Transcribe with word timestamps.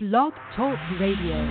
Blog 0.00 0.32
Talk 0.54 0.78
Radio. 1.00 1.42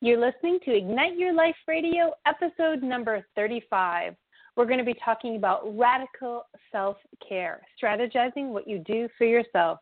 You're 0.00 0.18
listening 0.18 0.58
to 0.64 0.76
Ignite 0.76 1.16
Your 1.16 1.32
Life 1.32 1.54
Radio, 1.68 2.10
episode 2.26 2.82
number 2.82 3.24
35. 3.36 4.16
We're 4.56 4.64
going 4.64 4.80
to 4.80 4.84
be 4.84 4.96
talking 5.04 5.36
about 5.36 5.78
radical 5.78 6.46
self 6.72 6.96
care, 7.26 7.60
strategizing 7.80 8.48
what 8.48 8.66
you 8.66 8.80
do 8.80 9.08
for 9.16 9.26
yourself. 9.26 9.78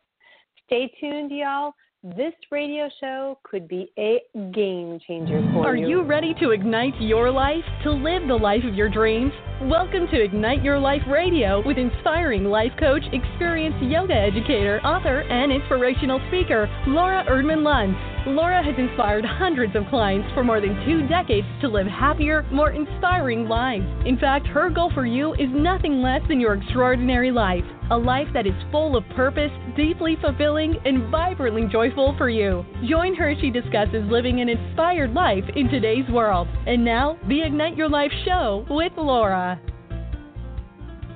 Stay 0.67 0.93
tuned, 0.99 1.31
y'all. 1.31 1.73
This 2.01 2.33
radio 2.49 2.87
show 3.01 3.37
could 3.43 3.67
be 3.67 3.91
a 3.99 4.21
game 4.53 5.01
changer 5.05 5.41
for 5.51 5.67
Are 5.67 5.75
you. 5.75 5.85
Are 5.85 5.89
you 5.89 6.01
ready 6.03 6.33
to 6.39 6.51
ignite 6.51 6.93
your 6.97 7.29
life, 7.29 7.65
to 7.83 7.91
live 7.91 8.25
the 8.25 8.35
life 8.35 8.63
of 8.63 8.73
your 8.73 8.87
dreams? 8.87 9.33
Welcome 9.63 10.07
to 10.07 10.23
Ignite 10.23 10.63
Your 10.63 10.79
Life 10.79 11.01
Radio 11.09 11.61
with 11.67 11.77
inspiring 11.77 12.45
life 12.45 12.71
coach, 12.79 13.03
experienced 13.11 13.83
yoga 13.83 14.13
educator, 14.13 14.79
author, 14.85 15.23
and 15.27 15.51
inspirational 15.51 16.21
speaker, 16.29 16.69
Laura 16.87 17.25
Erdman 17.29 17.67
Luntz. 17.67 17.99
Laura 18.35 18.63
has 18.63 18.75
inspired 18.77 19.25
hundreds 19.25 19.75
of 19.75 19.83
clients 19.89 20.31
for 20.33 20.43
more 20.43 20.61
than 20.61 20.75
two 20.85 21.07
decades 21.07 21.47
to 21.61 21.67
live 21.67 21.87
happier, 21.87 22.45
more 22.51 22.71
inspiring 22.71 23.47
lives. 23.47 23.85
In 24.05 24.17
fact, 24.17 24.47
her 24.47 24.69
goal 24.69 24.91
for 24.93 25.05
you 25.05 25.33
is 25.33 25.49
nothing 25.51 26.01
less 26.01 26.21
than 26.27 26.39
your 26.39 26.53
extraordinary 26.53 27.31
life 27.31 27.65
a 27.91 27.97
life 27.97 28.27
that 28.33 28.45
is 28.45 28.53
full 28.71 28.95
of 28.95 29.03
purpose, 29.15 29.51
deeply 29.75 30.15
fulfilling, 30.21 30.75
and 30.85 31.09
vibrantly 31.09 31.65
joyful 31.71 32.13
for 32.17 32.29
you. 32.29 32.63
Join 32.87 33.15
her 33.15 33.29
as 33.29 33.39
she 33.39 33.49
discusses 33.49 34.03
living 34.09 34.41
an 34.41 34.49
inspired 34.49 35.13
life 35.13 35.43
in 35.55 35.67
today's 35.69 36.07
world. 36.11 36.47
And 36.67 36.85
now, 36.85 37.17
the 37.27 37.41
Ignite 37.41 37.75
Your 37.75 37.89
Life 37.89 38.11
show 38.25 38.65
with 38.69 38.91
Laura. 38.95 39.59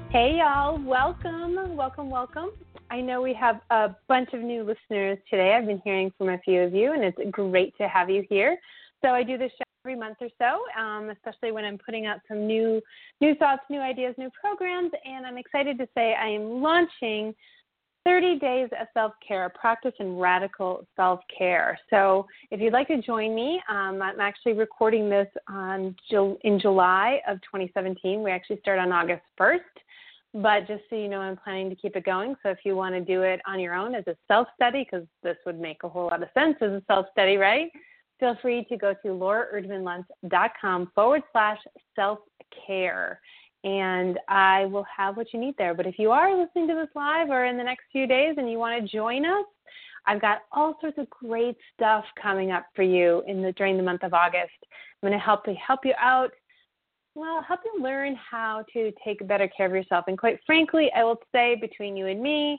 Hey, 0.10 0.38
y'all. 0.40 0.84
Welcome, 0.84 1.76
welcome, 1.76 2.10
welcome. 2.10 2.50
I 2.94 3.02
know 3.02 3.24
we 3.24 3.34
have 3.34 3.60
a 3.72 3.96
bunch 4.08 4.34
of 4.34 4.42
new 4.42 4.62
listeners 4.62 5.18
today. 5.28 5.56
I've 5.56 5.66
been 5.66 5.82
hearing 5.84 6.14
from 6.16 6.30
a 6.30 6.38
few 6.38 6.62
of 6.62 6.76
you, 6.76 6.94
and 6.94 7.04
it's 7.04 7.18
great 7.32 7.76
to 7.80 7.88
have 7.88 8.08
you 8.08 8.24
here. 8.30 8.56
So 9.04 9.10
I 9.10 9.24
do 9.24 9.36
this 9.36 9.50
show 9.58 9.64
every 9.84 10.00
month 10.00 10.18
or 10.22 10.30
so, 10.38 10.80
um, 10.80 11.10
especially 11.10 11.52
when 11.52 11.66
I'm 11.66 11.80
putting 11.80 12.06
out 12.06 12.20
some 12.28 12.46
new 12.46 12.80
new 13.20 13.34
thoughts, 13.34 13.64
new 13.68 13.80
ideas, 13.80 14.14
new 14.20 14.30
programs. 14.40 14.92
And 15.06 15.26
I'm 15.26 15.40
excited 15.40 15.80
to 15.80 15.88
say 15.96 16.14
I 16.14 16.28
am 16.28 16.62
launching 16.62 17.34
30 18.06 18.38
days 18.38 18.70
of 18.80 18.86
self 18.94 19.14
care, 19.28 19.50
practice 19.60 19.94
in 20.00 20.16
radical 20.18 20.86
self 20.96 21.20
care. 21.36 21.80
So 21.90 22.28
if 22.52 22.62
you'd 22.62 22.74
like 22.74 22.90
to 22.90 23.02
join 23.02 23.34
me, 23.34 23.60
um, 23.72 24.04
I'm 24.04 24.20
actually 24.20 24.54
recording 24.54 25.10
this 25.10 25.28
on 25.48 25.96
in 26.12 26.60
July 26.60 27.22
of 27.28 27.38
2017. 27.42 28.22
We 28.22 28.30
actually 28.30 28.60
start 28.60 28.78
on 28.78 28.92
August 28.92 29.24
1st. 29.40 29.58
But 30.34 30.68
just 30.68 30.84
so 30.90 30.96
you 30.96 31.08
know, 31.08 31.20
I'm 31.20 31.38
planning 31.38 31.70
to 31.70 31.76
keep 31.76 31.96
it 31.96 32.06
going. 32.06 32.36
So 32.42 32.50
if 32.50 32.60
you 32.66 32.76
want 32.76 32.96
to 32.96 33.02
do 33.02 33.22
it 33.22 33.40
on 33.46 33.60
your 33.60 33.76
own 33.76 33.94
as 33.94 34.06
a 34.08 34.16
self 34.28 34.48
study, 34.56 34.84
because 34.84 35.06
this 35.22 35.38
would 35.46 35.60
make 35.60 35.84
a 35.84 35.90
whole 35.90 36.06
lot 36.06 36.24
of 36.24 36.30
sense 36.34 36.56
as 36.62 36.72
a 36.72 36.82
self 36.88 37.06
study, 37.12 37.38
right? 37.38 37.70
Feel 38.20 38.36
free 38.42 38.66
to 38.66 38.78
go 38.78 38.94
to 38.94 39.08
lauraerdmanluntz.com 39.10 40.92
forward 40.96 41.22
slash 41.32 41.60
self 41.96 42.20
care. 42.66 43.20
And 43.64 44.20
I 44.28 44.66
will 44.66 44.86
have 44.96 45.18
what 45.18 45.34
you 45.34 45.40
need 45.40 45.56
there. 45.58 45.74
But 45.74 45.88
if 45.88 46.00
you 46.00 46.12
are 46.12 46.36
listening 46.36 46.68
to 46.68 46.76
this 46.76 46.90
live 46.96 47.30
or 47.30 47.46
in 47.46 47.58
the 47.58 47.64
next 47.64 47.84
few 47.92 48.08
days 48.08 48.36
and 48.38 48.50
you 48.50 48.58
want 48.58 48.82
to 48.82 48.92
join 48.92 49.26
us, 49.26 49.46
I've 50.06 50.20
got 50.20 50.40
all 50.52 50.78
sorts 50.82 50.98
of 50.98 51.10
great 51.10 51.56
stuff 51.74 52.04
coming 52.22 52.52
up 52.52 52.66
for 52.76 52.84
you 52.84 53.24
in 53.28 53.42
the 53.42 53.54
during 53.54 53.78
the 53.78 53.84
month 53.84 54.04
of 54.04 54.14
August. 54.14 54.52
I'm 54.62 55.10
going 55.10 55.14
to 55.14 55.24
help 55.24 55.46
help 55.66 55.82
you 55.86 55.94
out 56.00 56.32
well, 57.16 57.42
help 57.42 57.60
you 57.66 57.84
learn 57.84 58.16
how 58.16 58.66
to 58.74 58.92
take 59.06 59.26
better 59.28 59.48
care 59.48 59.68
of 59.68 59.74
yourself. 59.74 60.06
And 60.08 60.18
quite 60.18 60.40
frankly, 60.46 60.92
I 60.96 61.04
will 61.04 61.20
say 61.32 61.56
between 61.56 61.96
you 61.96 62.08
and 62.08 62.22
me, 62.22 62.58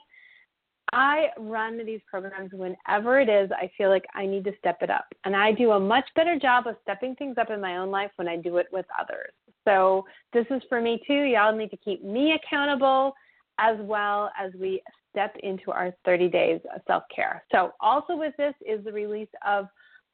I 0.93 1.27
run 1.37 1.83
these 1.85 1.99
programs 2.09 2.51
whenever 2.53 3.19
it 3.19 3.27
is 3.27 3.49
I 3.51 3.69
feel 3.77 3.89
like 3.89 4.05
I 4.13 4.25
need 4.25 4.45
to 4.45 4.53
step 4.59 4.77
it 4.81 4.89
up. 4.89 5.05
And 5.25 5.35
I 5.35 5.51
do 5.51 5.71
a 5.71 5.79
much 5.79 6.05
better 6.15 6.39
job 6.39 6.67
of 6.67 6.75
stepping 6.83 7.15
things 7.15 7.37
up 7.37 7.49
in 7.49 7.59
my 7.59 7.77
own 7.77 7.91
life 7.91 8.11
when 8.15 8.27
I 8.27 8.37
do 8.37 8.57
it 8.57 8.67
with 8.71 8.85
others. 8.97 9.33
So 9.67 10.05
this 10.31 10.45
is 10.51 10.61
for 10.69 10.79
me 10.79 11.01
too. 11.05 11.23
Y'all 11.23 11.55
need 11.55 11.71
to 11.71 11.77
keep 11.77 12.03
me 12.03 12.33
accountable 12.33 13.13
as 13.59 13.77
well 13.81 14.31
as 14.39 14.51
we 14.59 14.81
step 15.11 15.35
into 15.43 15.71
our 15.71 15.93
30 16.05 16.29
days 16.29 16.59
of 16.73 16.81
self 16.87 17.03
care. 17.13 17.43
So 17.51 17.73
also 17.79 18.15
with 18.15 18.33
this 18.37 18.53
is 18.65 18.83
the 18.85 18.91
release 18.91 19.29
of 19.45 19.67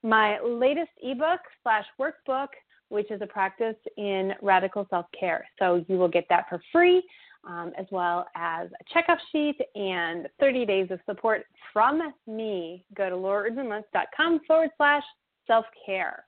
my 0.03 0.39
latest 0.39 0.91
ebook 1.03 1.41
slash 1.63 1.85
workbook 1.99 2.47
which 2.91 3.09
is 3.09 3.21
a 3.21 3.27
practice 3.27 3.75
in 3.97 4.33
radical 4.41 4.85
self 4.89 5.05
care. 5.17 5.47
So 5.57 5.83
you 5.87 5.97
will 5.97 6.09
get 6.09 6.25
that 6.29 6.45
for 6.49 6.61
free, 6.71 7.01
um, 7.47 7.71
as 7.77 7.85
well 7.89 8.27
as 8.35 8.67
a 8.67 8.93
checkup 8.93 9.17
sheet 9.31 9.57
and 9.75 10.27
30 10.39 10.65
days 10.65 10.91
of 10.91 10.99
support 11.05 11.45
from 11.71 12.13
me. 12.27 12.83
Go 12.95 13.09
to 13.09 13.15
lauraerdmanluntz.com 13.15 14.41
forward 14.45 14.69
slash 14.75 15.03
self 15.47 15.65
care. 15.85 16.25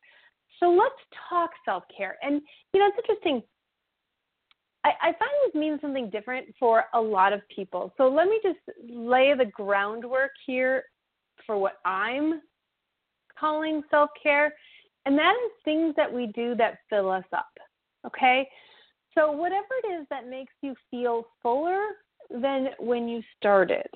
So 0.60 0.70
let's 0.70 0.96
talk 1.30 1.50
self 1.66 1.84
care. 1.96 2.16
And, 2.22 2.42
you 2.74 2.80
know, 2.80 2.88
it's 2.88 2.98
interesting. 2.98 3.44
I, 4.86 4.92
I 5.02 5.06
find 5.08 5.32
this 5.46 5.56
means 5.60 5.82
something 5.82 6.10
different 6.10 6.48
for 6.58 6.86
a 6.94 7.02
lot 7.02 7.34
of 7.34 7.42
people. 7.54 7.94
So 7.98 8.08
let 8.08 8.28
me 8.28 8.40
just 8.42 8.60
lay 8.90 9.34
the 9.38 9.46
groundwork 9.46 10.32
here 10.46 10.84
for 11.46 11.58
what 11.58 11.80
I'm 11.86 12.42
calling 13.38 13.82
self 13.92 14.10
care 14.22 14.54
and 15.06 15.18
that 15.18 15.34
is 15.46 15.52
things 15.66 15.94
that 15.98 16.12
we 16.12 16.28
do 16.28 16.56
that 16.56 16.80
fill 16.90 17.10
us 17.10 17.26
up. 17.34 17.52
Okay? 18.06 18.48
So, 19.16 19.32
whatever 19.32 19.68
it 19.84 20.02
is 20.02 20.08
that 20.10 20.28
makes 20.28 20.54
you 20.62 20.76
feel 20.90 21.28
fuller 21.42 21.82
than 22.30 22.70
when 22.80 23.08
you 23.08 23.22
started. 23.38 23.88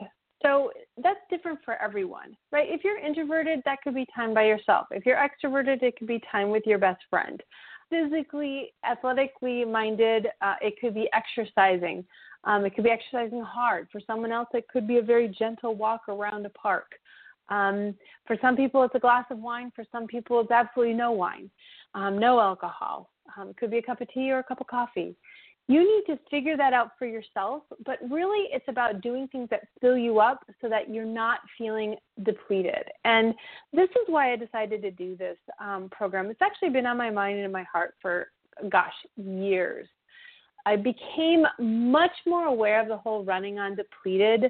So, 0.44 0.72
that's 1.02 1.20
different 1.30 1.60
for 1.66 1.82
everyone, 1.82 2.36
right? 2.52 2.68
If 2.70 2.84
you're 2.84 3.00
introverted, 3.00 3.62
that 3.66 3.80
could 3.84 3.96
be 3.96 4.06
time 4.16 4.34
by 4.34 4.44
yourself. 4.46 4.88
If 4.92 5.06
you're 5.06 5.18
extroverted, 5.18 5.82
it 5.82 5.98
could 5.98 6.08
be 6.08 6.22
time 6.32 6.50
with 6.50 6.64
your 6.66 6.78
best 6.78 7.02
friend. 7.10 7.42
Physically, 7.90 8.74
athletically 8.86 9.64
minded, 9.66 10.28
uh, 10.42 10.56
it 10.62 10.76
could 10.80 10.94
be 10.94 11.10
exercising. 11.14 12.06
Um, 12.44 12.66
it 12.66 12.76
could 12.76 12.84
be 12.84 12.92
exercising 12.92 13.42
hard. 13.42 13.88
For 13.92 14.02
someone 14.06 14.32
else, 14.32 14.50
it 14.54 14.68
could 14.68 14.88
be 14.88 14.98
a 14.98 15.02
very 15.02 15.30
gentle 15.30 15.74
walk 15.74 16.08
around 16.10 16.46
a 16.46 16.50
park. 16.50 16.92
Um, 17.50 17.96
for 18.26 18.38
some 18.42 18.56
people, 18.56 18.84
it's 18.84 18.96
a 18.96 19.00
glass 19.00 19.26
of 19.32 19.40
wine. 19.40 19.72
For 19.76 19.86
some 19.92 20.08
people, 20.08 20.42
it's 20.42 20.52
absolutely 20.52 20.94
no 20.94 21.12
wine, 21.12 21.50
um, 21.94 22.20
no 22.20 22.40
alcohol. 22.40 23.10
Um, 23.38 23.50
it 23.50 23.58
could 23.58 23.72
be 23.72 23.78
a 23.78 23.82
cup 23.82 24.02
of 24.02 24.08
tea 24.14 24.32
or 24.32 24.40
a 24.40 24.44
cup 24.44 24.62
of 24.62 24.68
coffee. 24.68 25.16
You 25.70 25.80
need 25.80 26.14
to 26.14 26.20
figure 26.32 26.56
that 26.56 26.72
out 26.72 26.92
for 26.98 27.06
yourself, 27.06 27.64
but 27.86 28.00
really 28.10 28.48
it's 28.54 28.68
about 28.70 29.02
doing 29.02 29.28
things 29.28 29.50
that 29.50 29.64
fill 29.82 29.98
you 29.98 30.20
up 30.20 30.46
so 30.62 30.70
that 30.70 30.90
you're 30.90 31.04
not 31.04 31.40
feeling 31.58 31.98
depleted. 32.24 32.86
And 33.04 33.34
this 33.74 33.90
is 33.90 34.08
why 34.08 34.32
I 34.32 34.38
decided 34.38 34.82
to 34.84 34.92
do 34.92 35.18
this 35.18 35.38
um, 35.60 35.90
program. 35.92 36.28
It's 36.28 36.42
actually 36.42 36.70
been 36.70 36.86
on 36.86 36.96
my 36.96 37.10
mind 37.10 37.36
and 37.36 37.46
in 37.46 37.52
my 37.52 37.64
heart 37.64 37.96
for, 38.02 38.30
gosh, 38.70 38.94
years. 39.18 39.88
I 40.66 40.78
became 40.78 41.46
much 41.60 42.12
more 42.26 42.46
aware 42.46 42.82
of 42.82 42.88
the 42.88 42.98
whole 42.98 43.26
running 43.26 43.60
on 43.60 43.76
depleted 43.76 44.50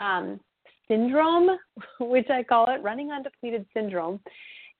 um, 0.00 0.40
syndrome, 0.88 1.58
which 2.00 2.28
I 2.30 2.42
call 2.42 2.66
it 2.70 2.82
running 2.82 3.10
on 3.10 3.22
depleted 3.22 3.66
syndrome. 3.74 4.20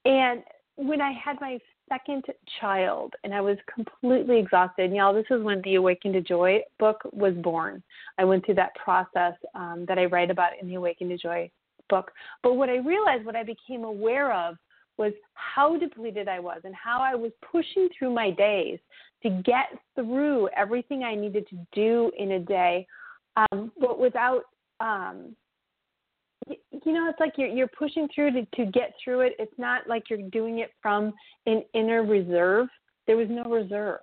And 0.05 0.43
when 0.77 1.01
I 1.01 1.13
had 1.13 1.41
my 1.41 1.59
second 1.89 2.25
child 2.61 3.15
and 3.25 3.35
I 3.35 3.41
was 3.41 3.57
completely 3.73 4.39
exhausted, 4.39 4.87
and 4.87 4.97
y'all, 4.97 5.15
this 5.15 5.27
is 5.31 5.43
when 5.43 5.63
the 5.63 5.77
Awaken 5.77 6.13
to 6.13 6.21
Joy 6.21 6.61
book 6.79 7.01
was 7.13 7.35
born. 7.35 7.83
I 8.19 8.25
went 8.25 8.45
through 8.45 8.57
that 8.57 8.75
process 8.75 9.35
um, 9.55 9.85
that 9.89 9.99
I 9.99 10.05
write 10.07 10.31
about 10.31 10.53
in 10.61 10.69
the 10.69 10.75
Awaken 10.75 11.09
to 11.09 11.17
Joy 11.17 11.51
book. 11.89 12.11
But 12.43 12.55
what 12.55 12.69
I 12.69 12.77
realized, 12.77 13.25
what 13.25 13.37
I 13.37 13.43
became 13.43 13.85
aware 13.85 14.33
of, 14.33 14.57
was 14.99 15.13
how 15.35 15.77
depleted 15.77 16.27
I 16.27 16.41
was 16.41 16.61
and 16.65 16.75
how 16.75 17.01
I 17.01 17.15
was 17.15 17.31
pushing 17.53 17.89
through 17.97 18.15
my 18.15 18.31
days 18.31 18.79
to 19.23 19.31
get 19.45 19.67
through 19.95 20.49
everything 20.57 21.03
I 21.03 21.15
needed 21.15 21.47
to 21.49 21.67
do 21.73 22.11
in 22.19 22.33
a 22.33 22.39
day, 22.39 22.87
um, 23.37 23.73
but 23.79 23.99
without 23.99 24.43
um, 24.81 25.37
you 26.47 26.93
know 26.93 27.09
it's 27.09 27.21
like 27.21 27.33
you're 27.37 27.49
you're 27.49 27.69
pushing 27.69 28.09
through 28.15 28.33
to 28.33 28.47
to 28.57 28.67
get 28.71 28.95
through 29.03 29.21
it. 29.21 29.35
It's 29.39 29.59
not 29.59 29.89
like 29.89 30.05
you're 30.09 30.29
doing 30.31 30.61
it 30.61 30.71
from 30.81 31.13
an 31.47 31.63
inner 31.75 32.05
reserve. 32.05 32.69
There 33.07 33.17
was 33.17 33.29
no 33.31 33.45
reserve. 33.45 34.01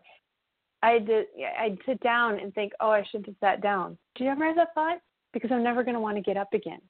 I 0.81 0.92
had 0.92 1.06
to 1.07 1.24
i'd 1.60 1.78
sit 1.86 2.00
down 2.01 2.40
and 2.40 2.54
think 2.54 2.74
oh 2.80 2.92
i 2.92 3.04
should 3.12 3.25
have 3.25 3.36
sat 3.40 3.62
down. 3.62 3.98
Do 4.16 4.25
you 4.25 4.30
ever 4.30 4.45
have 4.45 4.56
that 4.57 4.74
thought? 4.74 4.98
Because 5.31 5.51
i'm 5.51 5.63
never 5.63 5.84
going 5.84 5.95
to 5.95 6.01
want 6.01 6.18
to 6.18 6.22
get 6.22 6.38
up 6.38 6.54
again. 6.54 6.81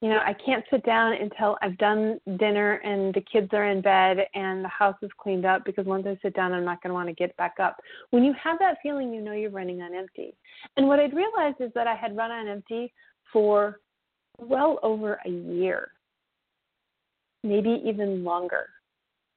You 0.00 0.10
know 0.10 0.20
i 0.24 0.34
can't 0.34 0.64
sit 0.70 0.84
down 0.84 1.14
until 1.14 1.58
i've 1.60 1.76
done 1.78 2.20
dinner 2.38 2.74
and 2.84 3.12
the 3.12 3.20
kids 3.20 3.48
are 3.52 3.66
in 3.66 3.80
bed 3.82 4.18
and 4.34 4.64
the 4.64 4.68
house 4.68 4.96
is 5.02 5.10
cleaned 5.18 5.44
up 5.44 5.64
because 5.64 5.86
once 5.86 6.06
i 6.06 6.16
sit 6.22 6.34
down 6.34 6.52
i'm 6.52 6.64
not 6.64 6.82
going 6.82 6.90
to 6.90 6.94
want 6.94 7.08
to 7.08 7.14
get 7.14 7.36
back 7.36 7.56
up. 7.60 7.76
When 8.10 8.22
you 8.22 8.34
have 8.42 8.58
that 8.60 8.78
feeling 8.82 9.12
you 9.12 9.20
know 9.20 9.32
you're 9.32 9.50
running 9.50 9.82
on 9.82 9.94
empty. 9.94 10.34
And 10.76 10.86
what 10.86 11.00
i'd 11.00 11.14
realized 11.14 11.60
is 11.60 11.72
that 11.74 11.88
i 11.88 11.96
had 11.96 12.16
run 12.16 12.30
on 12.30 12.46
empty 12.46 12.92
for 13.32 13.80
well 14.40 14.78
over 14.82 15.20
a 15.24 15.30
year, 15.30 15.92
maybe 17.42 17.82
even 17.84 18.24
longer. 18.24 18.68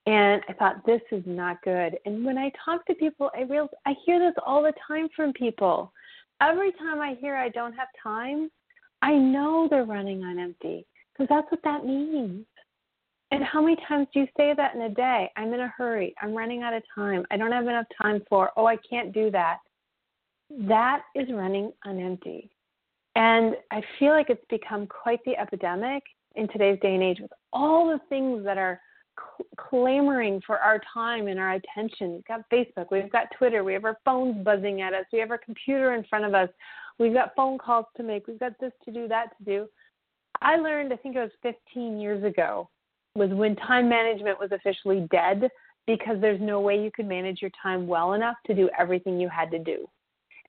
And 0.06 0.42
I 0.50 0.54
thought 0.54 0.86
this 0.86 1.02
is 1.12 1.24
not 1.26 1.62
good. 1.64 1.98
And 2.06 2.26
when 2.26 2.38
I 2.38 2.52
talk 2.66 2.86
to 2.88 2.96
people, 2.96 3.30
I 3.36 3.42
real 3.42 3.70
I 3.86 3.94
hear 4.06 4.20
this 4.20 4.36
all 4.46 4.62
the 4.62 4.74
time 4.86 5.08
from 5.16 5.32
people. 5.34 5.94
Every 6.42 6.74
time 6.74 7.00
I 7.00 7.16
hear 7.22 7.38
I 7.38 7.50
don't 7.50 7.74
have 7.74 7.88
time, 8.02 8.50
I 9.02 9.14
know 9.14 9.68
they're 9.70 9.86
running 9.86 10.24
on 10.24 10.40
empty. 10.40 10.86
Because 11.14 11.30
that's 11.30 11.52
what 11.52 11.64
that 11.64 11.86
means. 11.86 12.46
And 13.32 13.44
how 13.44 13.62
many 13.62 13.78
times 13.88 14.08
do 14.14 14.22
you 14.22 14.28
say 14.38 14.54
that 14.56 14.76
in 14.76 14.82
a 14.82 14.90
day? 14.90 15.30
I'm 15.38 15.54
in 15.54 15.60
a 15.60 15.74
hurry. 15.76 16.14
I'm 16.22 16.34
running 16.34 16.64
out 16.64 16.74
of 16.74 16.84
time. 16.94 17.26
I 17.32 17.38
don't 17.38 17.52
have 17.52 17.68
enough 17.68 17.86
time 18.00 18.22
for, 18.30 18.52
oh, 18.58 18.66
I 18.66 18.78
can't 18.88 19.14
do 19.14 19.32
that. 19.32 19.58
That 20.68 21.02
is 21.16 21.28
running 21.32 21.72
on 21.86 22.00
empty. 22.00 22.50
And 23.16 23.56
I 23.72 23.82
feel 24.00 24.10
like 24.10 24.30
it's 24.30 24.46
become 24.50 24.88
quite 24.88 25.20
the 25.26 25.38
epidemic 25.38 26.04
in 26.36 26.48
today's 26.48 26.80
day 26.82 26.94
and 26.96 27.04
age 27.04 27.20
with 27.22 27.32
all 27.52 27.88
the 27.88 28.00
things 28.10 28.44
that 28.44 28.58
are 28.58 28.80
cl- 29.18 29.48
clamoring 29.58 30.42
for 30.46 30.58
our 30.58 30.82
time 30.94 31.28
and 31.28 31.40
our 31.40 31.54
attention. 31.54 32.14
We've 32.14 32.26
got 32.26 32.50
Facebook, 32.52 32.88
we've 32.92 33.12
got 33.12 33.28
Twitter, 33.38 33.64
we 33.64 33.74
have 33.74 33.86
our 33.86 34.00
phones 34.04 34.44
buzzing 34.44 34.82
at 34.82 34.94
us, 34.94 35.06
we 35.14 35.20
have 35.20 35.32
our 35.32 35.38
computer 35.38 35.94
in 35.94 36.04
front 36.06 36.26
of 36.26 36.34
us, 36.34 36.50
we've 36.98 37.14
got 37.14 37.36
phone 37.36 37.58
calls 37.58 37.86
to 37.98 38.04
make, 38.04 38.28
we've 38.28 38.40
got 38.40 38.54
this 38.60 38.72
to 38.86 38.92
do, 38.92 39.08
that 39.08 39.38
to 39.38 39.44
do. 39.44 39.68
I 40.42 40.56
learned, 40.56 40.92
I 40.92 40.98
think 40.98 41.16
it 41.16 41.20
was 41.20 41.32
15 41.44 42.00
years 42.00 42.24
ago, 42.24 42.70
was 43.16 43.30
when 43.30 43.56
time 43.56 43.88
management 43.88 44.40
was 44.40 44.52
officially 44.52 45.08
dead 45.12 45.50
because 45.86 46.18
there's 46.20 46.42
no 46.42 46.60
way 46.60 46.82
you 46.82 46.92
could 46.92 47.08
manage 47.08 47.42
your 47.42 47.52
time 47.62 47.86
well 47.86 48.14
enough 48.14 48.36
to 48.48 48.56
do 48.56 48.70
everything 48.78 49.20
you 49.20 49.30
had 49.30 49.52
to 49.52 49.60
do. 49.60 49.88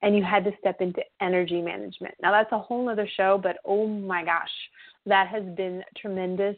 And 0.04 0.14
you 0.14 0.22
had 0.22 0.44
to 0.44 0.52
step 0.60 0.82
into 0.82 1.00
energy 1.22 1.62
management. 1.62 2.14
Now, 2.20 2.30
that's 2.30 2.52
a 2.52 2.58
whole 2.58 2.90
other 2.90 3.08
show, 3.16 3.40
but 3.42 3.56
oh 3.64 3.86
my 3.86 4.22
gosh, 4.22 4.50
that 5.06 5.28
has 5.28 5.42
been 5.56 5.82
tremendous, 5.96 6.56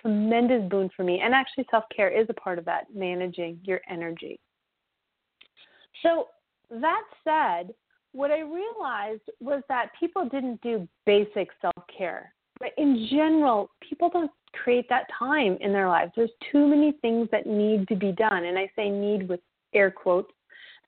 tremendous 0.00 0.66
boon 0.70 0.88
for 0.96 1.04
me. 1.04 1.20
And 1.22 1.34
actually, 1.34 1.66
self 1.70 1.84
care 1.94 2.08
is 2.08 2.26
a 2.30 2.34
part 2.34 2.58
of 2.58 2.64
that, 2.64 2.86
managing 2.94 3.60
your 3.64 3.82
energy. 3.90 4.40
So, 6.02 6.28
that 6.70 7.02
said, 7.22 7.74
what 8.12 8.30
I 8.30 8.40
realized 8.40 9.28
was 9.40 9.62
that 9.68 9.90
people 10.00 10.26
didn't 10.26 10.62
do 10.62 10.88
basic 11.04 11.50
self 11.60 11.74
care. 11.96 12.32
But 12.58 12.70
in 12.78 13.08
general, 13.10 13.68
people 13.86 14.08
don't 14.08 14.30
create 14.54 14.88
that 14.88 15.06
time 15.18 15.58
in 15.60 15.70
their 15.70 15.88
lives. 15.88 16.12
There's 16.16 16.30
too 16.50 16.66
many 16.66 16.92
things 17.02 17.28
that 17.30 17.46
need 17.46 17.86
to 17.88 17.94
be 17.94 18.12
done. 18.12 18.46
And 18.46 18.58
I 18.58 18.70
say 18.74 18.88
need 18.88 19.28
with 19.28 19.40
air 19.74 19.90
quotes 19.90 20.32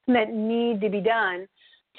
that 0.06 0.32
need 0.32 0.80
to 0.80 0.88
be 0.88 1.02
done 1.02 1.46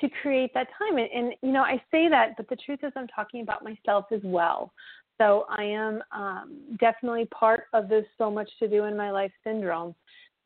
to 0.01 0.09
create 0.21 0.53
that 0.53 0.67
time. 0.77 0.97
And, 0.97 1.09
and 1.13 1.33
you 1.41 1.51
know, 1.51 1.63
I 1.63 1.81
say 1.91 2.09
that, 2.09 2.37
but 2.37 2.47
the 2.49 2.55
truth 2.55 2.79
is, 2.83 2.91
I'm 2.95 3.07
talking 3.07 3.41
about 3.41 3.63
myself 3.63 4.05
as 4.11 4.21
well. 4.23 4.73
So 5.19 5.45
I 5.49 5.63
am 5.63 6.01
um, 6.11 6.59
definitely 6.79 7.25
part 7.25 7.63
of 7.73 7.89
this 7.89 8.05
so 8.17 8.31
much 8.31 8.49
to 8.59 8.67
do 8.67 8.85
in 8.85 8.95
my 8.95 9.11
life 9.11 9.31
syndrome. 9.43 9.93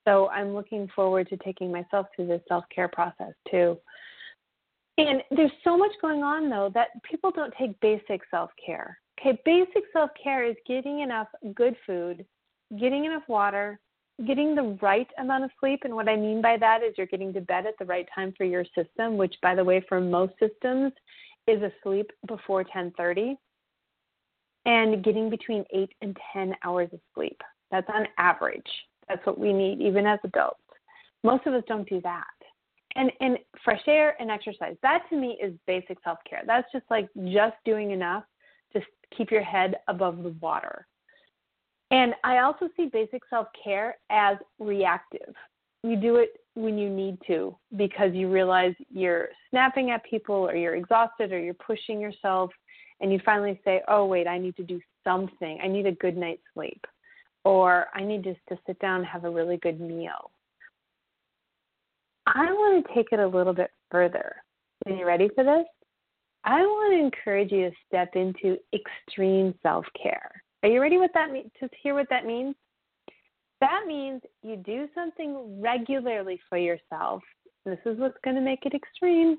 So 0.06 0.30
I'm 0.30 0.54
looking 0.54 0.90
forward 0.96 1.30
to 1.30 1.38
taking 1.38 1.72
myself 1.72 2.08
through 2.16 2.28
this 2.28 2.42
self 2.48 2.66
care 2.74 2.88
process 2.88 3.34
too. 3.50 3.78
And 4.98 5.22
there's 5.32 5.52
so 5.64 5.78
much 5.78 5.92
going 6.02 6.24
on 6.24 6.50
though 6.50 6.70
that 6.74 6.90
people 7.10 7.32
don't 7.32 7.54
take 7.58 7.80
basic 7.80 8.22
self 8.30 8.50
care. 8.64 8.98
Okay, 9.20 9.40
basic 9.46 9.84
self 9.94 10.10
care 10.22 10.44
is 10.44 10.56
getting 10.68 11.02
enough 11.02 11.28
good 11.56 11.76
food, 11.86 12.26
getting 12.80 13.06
enough 13.06 13.24
water, 13.28 13.80
getting 14.28 14.56
the 14.56 14.78
right 14.82 15.08
amount 15.20 15.44
of 15.44 15.52
sleep. 15.60 15.82
And 15.84 15.96
what 15.96 16.08
I 16.08 16.16
mean 16.16 16.42
by 16.42 16.58
that 16.58 16.84
is 16.84 16.94
you're 16.98 17.08
getting 17.08 17.34
to 17.34 17.42
bed 17.42 17.66
at 17.66 17.78
the 17.80 17.86
right 17.86 18.08
time 18.14 18.34
for 18.38 18.44
your 18.44 18.66
system, 18.76 19.18
which 19.18 19.36
by 19.42 19.56
the 19.56 19.64
way, 19.64 19.84
for 19.88 20.00
most 20.00 20.34
systems 20.40 20.94
is 21.48 21.62
asleep 21.62 22.12
before 22.28 22.58
1030 22.58 23.36
and 24.66 25.04
getting 25.04 25.30
between 25.30 25.66
eight 25.74 25.92
and 26.02 26.16
10 26.34 26.56
hours 26.64 26.90
of 26.94 27.00
sleep. 27.14 27.42
That's 27.72 27.90
on 27.94 28.08
average. 28.18 28.62
That's 29.10 29.26
what 29.26 29.40
we 29.40 29.52
need, 29.52 29.82
even 29.82 30.06
as 30.06 30.20
adults. 30.24 30.60
Most 31.24 31.46
of 31.46 31.54
us 31.54 31.64
don't 31.68 31.88
do 31.90 32.00
that. 32.02 32.24
And, 32.96 33.12
and 33.20 33.38
fresh 33.66 33.82
air 33.88 34.16
and 34.20 34.30
exercise, 34.30 34.76
that 34.84 35.04
to 35.10 35.18
me 35.18 35.38
is 35.42 35.54
basic 35.66 35.98
self 36.04 36.20
care. 36.30 36.44
That's 36.46 36.72
just 36.72 36.86
like 36.92 37.10
just 37.26 37.56
doing 37.66 37.92
enough 37.92 38.24
to 38.74 38.82
keep 39.18 39.32
your 39.32 39.42
head 39.42 39.76
above 39.88 40.22
the 40.22 40.36
water. 40.42 40.86
And 41.94 42.16
I 42.24 42.40
also 42.40 42.70
see 42.76 42.90
basic 42.92 43.22
self 43.30 43.48
care 43.64 43.98
as 44.10 44.38
reactive. 44.58 45.36
You 45.84 45.96
do 45.96 46.16
it 46.16 46.32
when 46.56 46.76
you 46.76 46.90
need 46.90 47.20
to 47.28 47.56
because 47.78 48.16
you 48.16 48.32
realize 48.32 48.74
you're 48.92 49.28
snapping 49.52 49.92
at 49.92 50.04
people 50.04 50.34
or 50.34 50.56
you're 50.56 50.76
exhausted 50.76 51.32
or 51.32 51.40
you're 51.40 51.54
pushing 51.54 52.02
yourself 52.02 52.50
and 53.00 53.14
you 53.14 53.20
finally 53.24 53.62
say, 53.64 53.84
oh, 53.88 54.06
wait, 54.06 54.26
I 54.26 54.40
need 54.40 54.56
to 54.56 54.64
do 54.64 54.80
something. 55.04 55.60
I 55.64 55.68
need 55.68 55.86
a 55.86 55.92
good 55.92 56.18
night's 56.18 56.42
sleep. 56.56 56.84
Or 57.46 57.88
I 57.94 58.02
need 58.04 58.24
just 58.24 58.40
to 58.50 58.58
sit 58.66 58.80
down 58.80 59.02
and 59.02 59.06
have 59.06 59.26
a 59.26 59.30
really 59.30 59.58
good 59.58 59.80
meal. 59.80 60.32
I 62.26 62.46
want 62.46 62.88
to 62.88 62.94
take 62.96 63.10
it 63.12 63.20
a 63.20 63.28
little 63.28 63.54
bit 63.54 63.70
further. 63.92 64.38
Are 64.88 64.94
you 64.94 65.06
ready 65.06 65.30
for 65.36 65.44
this? 65.44 65.66
I 66.44 66.62
want 66.62 66.94
to 66.94 67.06
encourage 67.06 67.52
you 67.52 67.70
to 67.70 67.76
step 67.88 68.16
into 68.16 68.58
extreme 68.74 69.54
self 69.62 69.86
care. 70.02 70.43
Are 70.64 70.70
you 70.70 70.82
ready 70.82 70.98
what 70.98 71.12
that 71.14 71.32
mean, 71.32 71.52
to 71.60 71.70
hear 71.82 71.94
what 71.94 72.08
that 72.10 72.26
means? 72.26 72.56
That 73.60 73.84
means 73.86 74.22
you 74.42 74.56
do 74.56 74.88
something 74.96 75.62
regularly 75.62 76.40
for 76.50 76.58
yourself. 76.58 77.22
This 77.66 77.80
is 77.86 78.00
what's 78.00 78.18
going 78.24 78.36
to 78.36 78.42
make 78.42 78.66
it 78.66 78.74
extreme, 78.74 79.38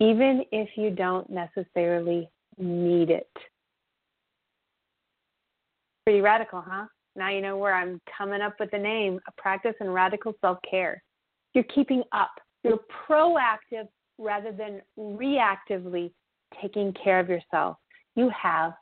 even 0.00 0.44
if 0.50 0.68
you 0.76 0.90
don't 0.90 1.28
necessarily 1.30 2.28
need 2.58 3.10
it. 3.10 3.30
Pretty 6.04 6.20
radical, 6.20 6.60
huh? 6.60 6.86
Now 7.14 7.30
you 7.30 7.40
know 7.40 7.56
where 7.56 7.74
I'm 7.74 8.00
coming 8.16 8.40
up 8.40 8.54
with 8.58 8.70
the 8.72 8.78
name, 8.78 9.20
a 9.28 9.40
practice 9.40 9.74
in 9.80 9.90
radical 9.90 10.34
self 10.40 10.58
care. 10.68 11.02
You're 11.54 11.64
keeping 11.64 12.02
up. 12.12 12.30
You're 12.64 12.80
proactive 13.08 13.88
rather 14.18 14.50
than 14.52 14.80
reactively 14.98 16.10
taking 16.60 16.92
care 16.92 17.20
of 17.20 17.28
yourself. 17.28 17.76
You 18.16 18.30
have 18.30 18.72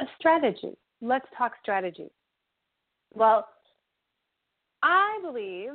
a 0.00 0.04
strategy. 0.18 0.76
Let's 1.00 1.26
talk 1.36 1.52
strategy. 1.62 2.10
Well, 3.14 3.46
I 4.82 5.18
believe, 5.22 5.70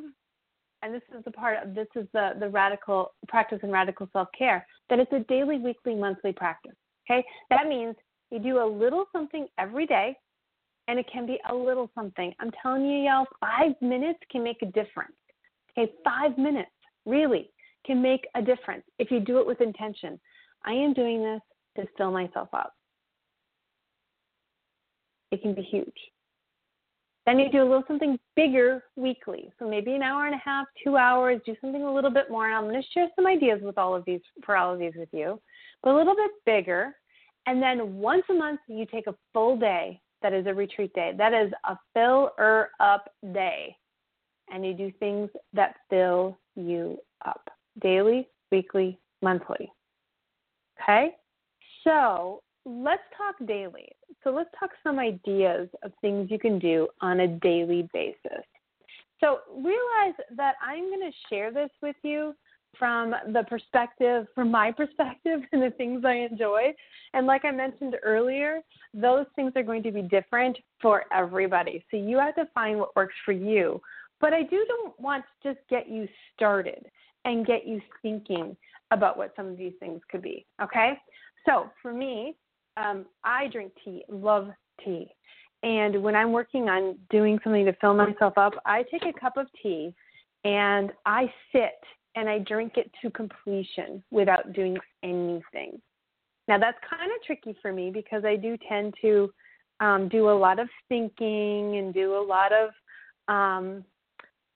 and 0.81 0.93
this 0.93 1.01
is 1.17 1.23
the 1.25 1.31
part 1.31 1.57
of 1.63 1.75
this 1.75 1.87
is 1.95 2.07
the, 2.13 2.31
the 2.39 2.49
radical 2.49 3.13
practice 3.27 3.59
in 3.63 3.71
radical 3.71 4.09
self 4.13 4.27
care, 4.37 4.65
that 4.89 4.99
it's 4.99 5.11
a 5.13 5.19
daily, 5.27 5.57
weekly, 5.57 5.95
monthly 5.95 6.33
practice. 6.33 6.75
Okay? 7.09 7.23
That 7.49 7.67
means 7.67 7.95
you 8.31 8.39
do 8.39 8.63
a 8.63 8.65
little 8.65 9.05
something 9.11 9.47
every 9.59 9.85
day, 9.85 10.15
and 10.87 10.99
it 10.99 11.05
can 11.11 11.25
be 11.25 11.39
a 11.49 11.55
little 11.55 11.89
something. 11.95 12.33
I'm 12.39 12.51
telling 12.61 12.85
you, 12.85 13.05
y'all, 13.05 13.25
five 13.39 13.73
minutes 13.81 14.19
can 14.31 14.43
make 14.43 14.61
a 14.61 14.67
difference. 14.67 15.13
Okay, 15.77 15.91
five 16.03 16.37
minutes 16.37 16.71
really 17.05 17.49
can 17.85 18.01
make 18.01 18.25
a 18.35 18.41
difference 18.41 18.83
if 18.99 19.11
you 19.11 19.19
do 19.19 19.39
it 19.39 19.45
with 19.45 19.61
intention. 19.61 20.19
I 20.65 20.71
am 20.71 20.93
doing 20.93 21.21
this 21.21 21.41
to 21.77 21.91
fill 21.97 22.11
myself 22.11 22.49
up. 22.53 22.73
It 25.35 25.41
can 25.41 25.53
be 25.53 25.63
huge. 25.63 25.97
Then 27.25 27.39
you 27.39 27.51
do 27.51 27.61
a 27.61 27.67
little 27.67 27.83
something 27.89 28.17
bigger 28.37 28.85
weekly. 28.95 29.51
So 29.59 29.69
maybe 29.69 29.93
an 29.93 30.01
hour 30.01 30.27
and 30.27 30.35
a 30.35 30.41
half, 30.41 30.65
two 30.81 30.95
hours, 30.95 31.41
do 31.45 31.55
something 31.59 31.83
a 31.83 31.93
little 31.93 32.09
bit 32.09 32.31
more. 32.31 32.45
And 32.45 32.55
I'm 32.55 32.63
going 32.63 32.81
to 32.81 32.87
share 32.93 33.09
some 33.17 33.27
ideas 33.27 33.59
with 33.61 33.77
all 33.77 33.93
of 33.93 34.05
these 34.05 34.21
for 34.45 34.55
all 34.55 34.71
of 34.71 34.79
these 34.79 34.93
with 34.95 35.09
you, 35.11 35.41
but 35.83 35.89
a 35.91 35.97
little 35.97 36.15
bit 36.15 36.31
bigger. 36.45 36.95
And 37.47 37.61
then 37.61 37.97
once 37.97 38.23
a 38.29 38.33
month, 38.33 38.61
you 38.69 38.85
take 38.85 39.07
a 39.07 39.15
full 39.33 39.57
day 39.57 39.99
that 40.21 40.31
is 40.31 40.47
a 40.47 40.53
retreat 40.53 40.93
day. 40.93 41.11
That 41.17 41.33
is 41.33 41.51
a 41.65 41.77
fill 41.93 42.31
er 42.39 42.69
up 42.79 43.09
day. 43.33 43.75
And 44.49 44.65
you 44.65 44.73
do 44.73 44.89
things 44.99 45.29
that 45.51 45.75
fill 45.89 46.39
you 46.55 46.97
up 47.25 47.49
daily, 47.81 48.29
weekly, 48.53 49.01
monthly. 49.21 49.69
Okay? 50.81 51.09
So 51.83 52.41
let's 52.65 53.03
talk 53.15 53.47
daily. 53.47 53.89
So 54.23 54.31
let's 54.31 54.49
talk 54.59 54.71
some 54.83 54.99
ideas 54.99 55.69
of 55.83 55.91
things 56.01 56.31
you 56.31 56.39
can 56.39 56.59
do 56.59 56.87
on 57.01 57.21
a 57.21 57.27
daily 57.27 57.87
basis. 57.93 58.43
So 59.19 59.39
realize 59.55 60.15
that 60.35 60.55
I'm 60.61 60.89
going 60.89 61.11
to 61.11 61.17
share 61.29 61.51
this 61.51 61.69
with 61.81 61.95
you 62.03 62.35
from 62.77 63.13
the 63.31 63.43
perspective, 63.43 64.27
from 64.35 64.51
my 64.51 64.71
perspective, 64.71 65.41
and 65.51 65.61
the 65.61 65.71
things 65.71 66.03
I 66.05 66.15
enjoy. 66.29 66.73
And 67.13 67.25
like 67.25 67.45
I 67.45 67.51
mentioned 67.51 67.95
earlier, 68.03 68.59
those 68.93 69.25
things 69.35 69.53
are 69.55 69.63
going 69.63 69.83
to 69.83 69.91
be 69.91 70.01
different 70.01 70.57
for 70.81 71.03
everybody. 71.13 71.85
So 71.91 71.97
you 71.97 72.17
have 72.19 72.35
to 72.35 72.47
find 72.53 72.79
what 72.79 72.95
works 72.95 73.15
for 73.23 73.31
you. 73.31 73.81
But 74.19 74.33
I 74.33 74.43
do 74.43 74.65
don't 74.67 74.99
want 74.99 75.23
to 75.43 75.53
just 75.53 75.67
get 75.69 75.89
you 75.89 76.07
started 76.33 76.85
and 77.25 77.45
get 77.45 77.67
you 77.67 77.81
thinking 78.01 78.55
about 78.91 79.17
what 79.17 79.33
some 79.35 79.47
of 79.47 79.57
these 79.57 79.73
things 79.79 80.01
could 80.09 80.21
be. 80.21 80.45
Okay? 80.61 80.93
So 81.45 81.69
for 81.81 81.93
me, 81.93 82.35
um, 82.77 83.05
I 83.23 83.47
drink 83.47 83.73
tea, 83.83 84.03
love 84.09 84.49
tea. 84.83 85.07
And 85.63 86.03
when 86.03 86.15
I'm 86.15 86.31
working 86.31 86.69
on 86.69 86.97
doing 87.09 87.39
something 87.43 87.65
to 87.65 87.73
fill 87.81 87.95
myself 87.95 88.37
up, 88.37 88.53
I 88.65 88.83
take 88.83 89.05
a 89.05 89.19
cup 89.19 89.37
of 89.37 89.47
tea 89.63 89.93
and 90.43 90.91
I 91.05 91.31
sit 91.51 91.79
and 92.15 92.29
I 92.29 92.39
drink 92.39 92.73
it 92.77 92.91
to 93.01 93.09
completion 93.09 94.03
without 94.11 94.53
doing 94.53 94.77
anything. 95.03 95.81
Now 96.47 96.59
that's 96.59 96.77
kind 96.87 97.11
of 97.11 97.23
tricky 97.25 97.57
for 97.61 97.73
me 97.73 97.89
because 97.91 98.23
I 98.23 98.35
do 98.35 98.57
tend 98.69 98.93
to 99.01 99.31
um, 99.79 100.07
do 100.07 100.29
a 100.29 100.37
lot 100.37 100.59
of 100.59 100.69
thinking 100.87 101.77
and 101.77 101.93
do 101.93 102.15
a 102.15 102.23
lot 102.23 102.51
of 102.53 102.69
um, 103.27 103.83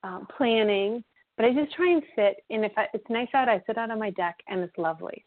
um, 0.02 0.26
planning, 0.36 1.04
but 1.36 1.44
I 1.44 1.52
just 1.52 1.74
try 1.74 1.90
and 1.90 2.02
sit. 2.14 2.36
And 2.50 2.64
if 2.64 2.72
I, 2.76 2.86
it's 2.94 3.04
nice 3.10 3.28
out, 3.34 3.48
I 3.48 3.62
sit 3.66 3.76
out 3.76 3.90
on 3.90 3.98
my 3.98 4.10
deck 4.10 4.36
and 4.48 4.60
it's 4.60 4.78
lovely. 4.78 5.24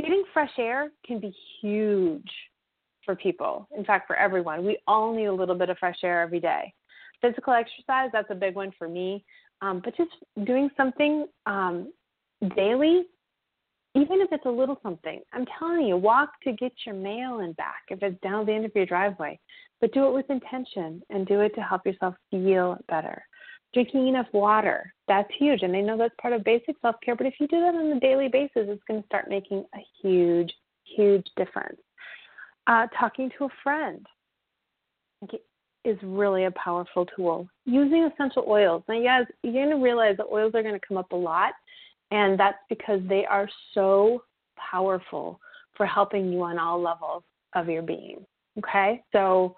Getting 0.00 0.24
fresh 0.32 0.50
air 0.58 0.90
can 1.04 1.18
be 1.18 1.34
huge 1.60 2.30
for 3.04 3.16
people. 3.16 3.68
In 3.76 3.84
fact, 3.84 4.06
for 4.06 4.16
everyone, 4.16 4.64
we 4.64 4.78
all 4.86 5.14
need 5.14 5.26
a 5.26 5.32
little 5.32 5.54
bit 5.54 5.70
of 5.70 5.78
fresh 5.78 5.98
air 6.02 6.22
every 6.22 6.40
day. 6.40 6.72
Physical 7.20 7.52
exercise, 7.52 8.10
that's 8.12 8.30
a 8.30 8.34
big 8.34 8.54
one 8.54 8.70
for 8.78 8.88
me. 8.88 9.24
Um, 9.60 9.80
but 9.84 9.96
just 9.96 10.10
doing 10.44 10.70
something 10.76 11.26
um, 11.46 11.92
daily, 12.54 13.04
even 13.94 14.20
if 14.20 14.28
it's 14.30 14.46
a 14.46 14.50
little 14.50 14.78
something. 14.82 15.20
I'm 15.32 15.46
telling 15.58 15.86
you, 15.86 15.96
walk 15.96 16.30
to 16.44 16.52
get 16.52 16.72
your 16.86 16.94
mail 16.94 17.40
and 17.40 17.56
back 17.56 17.82
if 17.88 18.02
it's 18.02 18.20
down 18.20 18.46
the 18.46 18.52
end 18.52 18.66
of 18.66 18.72
your 18.74 18.86
driveway, 18.86 19.40
but 19.80 19.92
do 19.92 20.06
it 20.06 20.14
with 20.14 20.30
intention 20.30 21.02
and 21.10 21.26
do 21.26 21.40
it 21.40 21.54
to 21.56 21.60
help 21.60 21.84
yourself 21.84 22.14
feel 22.30 22.78
better. 22.88 23.24
Drinking 23.74 24.08
enough 24.08 24.26
water, 24.32 24.92
that's 25.06 25.30
huge. 25.38 25.62
And 25.62 25.76
I 25.76 25.80
know 25.80 25.98
that's 25.98 26.14
part 26.20 26.32
of 26.34 26.42
basic 26.44 26.76
self 26.80 26.96
care, 27.04 27.14
but 27.14 27.26
if 27.26 27.34
you 27.38 27.46
do 27.48 27.60
that 27.60 27.74
on 27.74 27.96
a 27.96 28.00
daily 28.00 28.28
basis, 28.28 28.66
it's 28.68 28.82
going 28.88 29.02
to 29.02 29.06
start 29.06 29.28
making 29.28 29.64
a 29.74 29.78
huge, 30.02 30.52
huge 30.84 31.26
difference. 31.36 31.80
Uh, 32.66 32.86
talking 32.98 33.30
to 33.36 33.44
a 33.44 33.48
friend 33.62 34.06
is 35.84 35.98
really 36.02 36.44
a 36.44 36.50
powerful 36.52 37.06
tool. 37.16 37.48
Using 37.64 38.04
essential 38.04 38.44
oils. 38.46 38.82
Now, 38.88 39.02
guys, 39.02 39.26
you're 39.42 39.52
going 39.52 39.70
to 39.70 39.82
realize 39.82 40.16
that 40.18 40.26
oils 40.32 40.54
are 40.54 40.62
going 40.62 40.78
to 40.78 40.86
come 40.86 40.96
up 40.96 41.12
a 41.12 41.16
lot, 41.16 41.52
and 42.10 42.38
that's 42.38 42.58
because 42.68 43.00
they 43.08 43.24
are 43.26 43.48
so 43.74 44.22
powerful 44.56 45.40
for 45.76 45.86
helping 45.86 46.32
you 46.32 46.42
on 46.42 46.58
all 46.58 46.80
levels 46.80 47.22
of 47.54 47.68
your 47.68 47.82
being. 47.82 48.24
Okay? 48.58 49.02
So, 49.12 49.54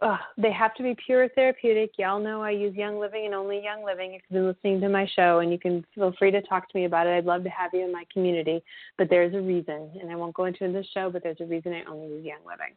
uh, 0.00 0.16
they 0.36 0.52
have 0.52 0.74
to 0.74 0.82
be 0.82 0.96
pure 1.06 1.28
therapeutic. 1.30 1.92
Y'all 1.98 2.20
know 2.20 2.42
I 2.42 2.50
use 2.50 2.74
Young 2.74 2.98
Living 2.98 3.26
and 3.26 3.34
only 3.34 3.62
Young 3.62 3.84
Living 3.84 4.14
if 4.14 4.22
you've 4.28 4.36
been 4.36 4.46
listening 4.46 4.80
to 4.80 4.88
my 4.88 5.08
show, 5.16 5.38
and 5.40 5.50
you 5.50 5.58
can 5.58 5.84
feel 5.94 6.12
free 6.18 6.30
to 6.30 6.42
talk 6.42 6.68
to 6.70 6.78
me 6.78 6.84
about 6.84 7.06
it. 7.06 7.16
I'd 7.16 7.24
love 7.24 7.44
to 7.44 7.50
have 7.50 7.70
you 7.72 7.84
in 7.84 7.92
my 7.92 8.04
community, 8.12 8.62
but 8.98 9.08
there's 9.08 9.34
a 9.34 9.40
reason, 9.40 9.90
and 10.00 10.10
I 10.10 10.16
won't 10.16 10.34
go 10.34 10.44
into 10.44 10.64
in 10.64 10.72
this 10.72 10.86
show, 10.92 11.10
but 11.10 11.22
there's 11.22 11.40
a 11.40 11.46
reason 11.46 11.72
I 11.72 11.84
only 11.90 12.08
use 12.08 12.24
Young 12.24 12.44
Living. 12.46 12.74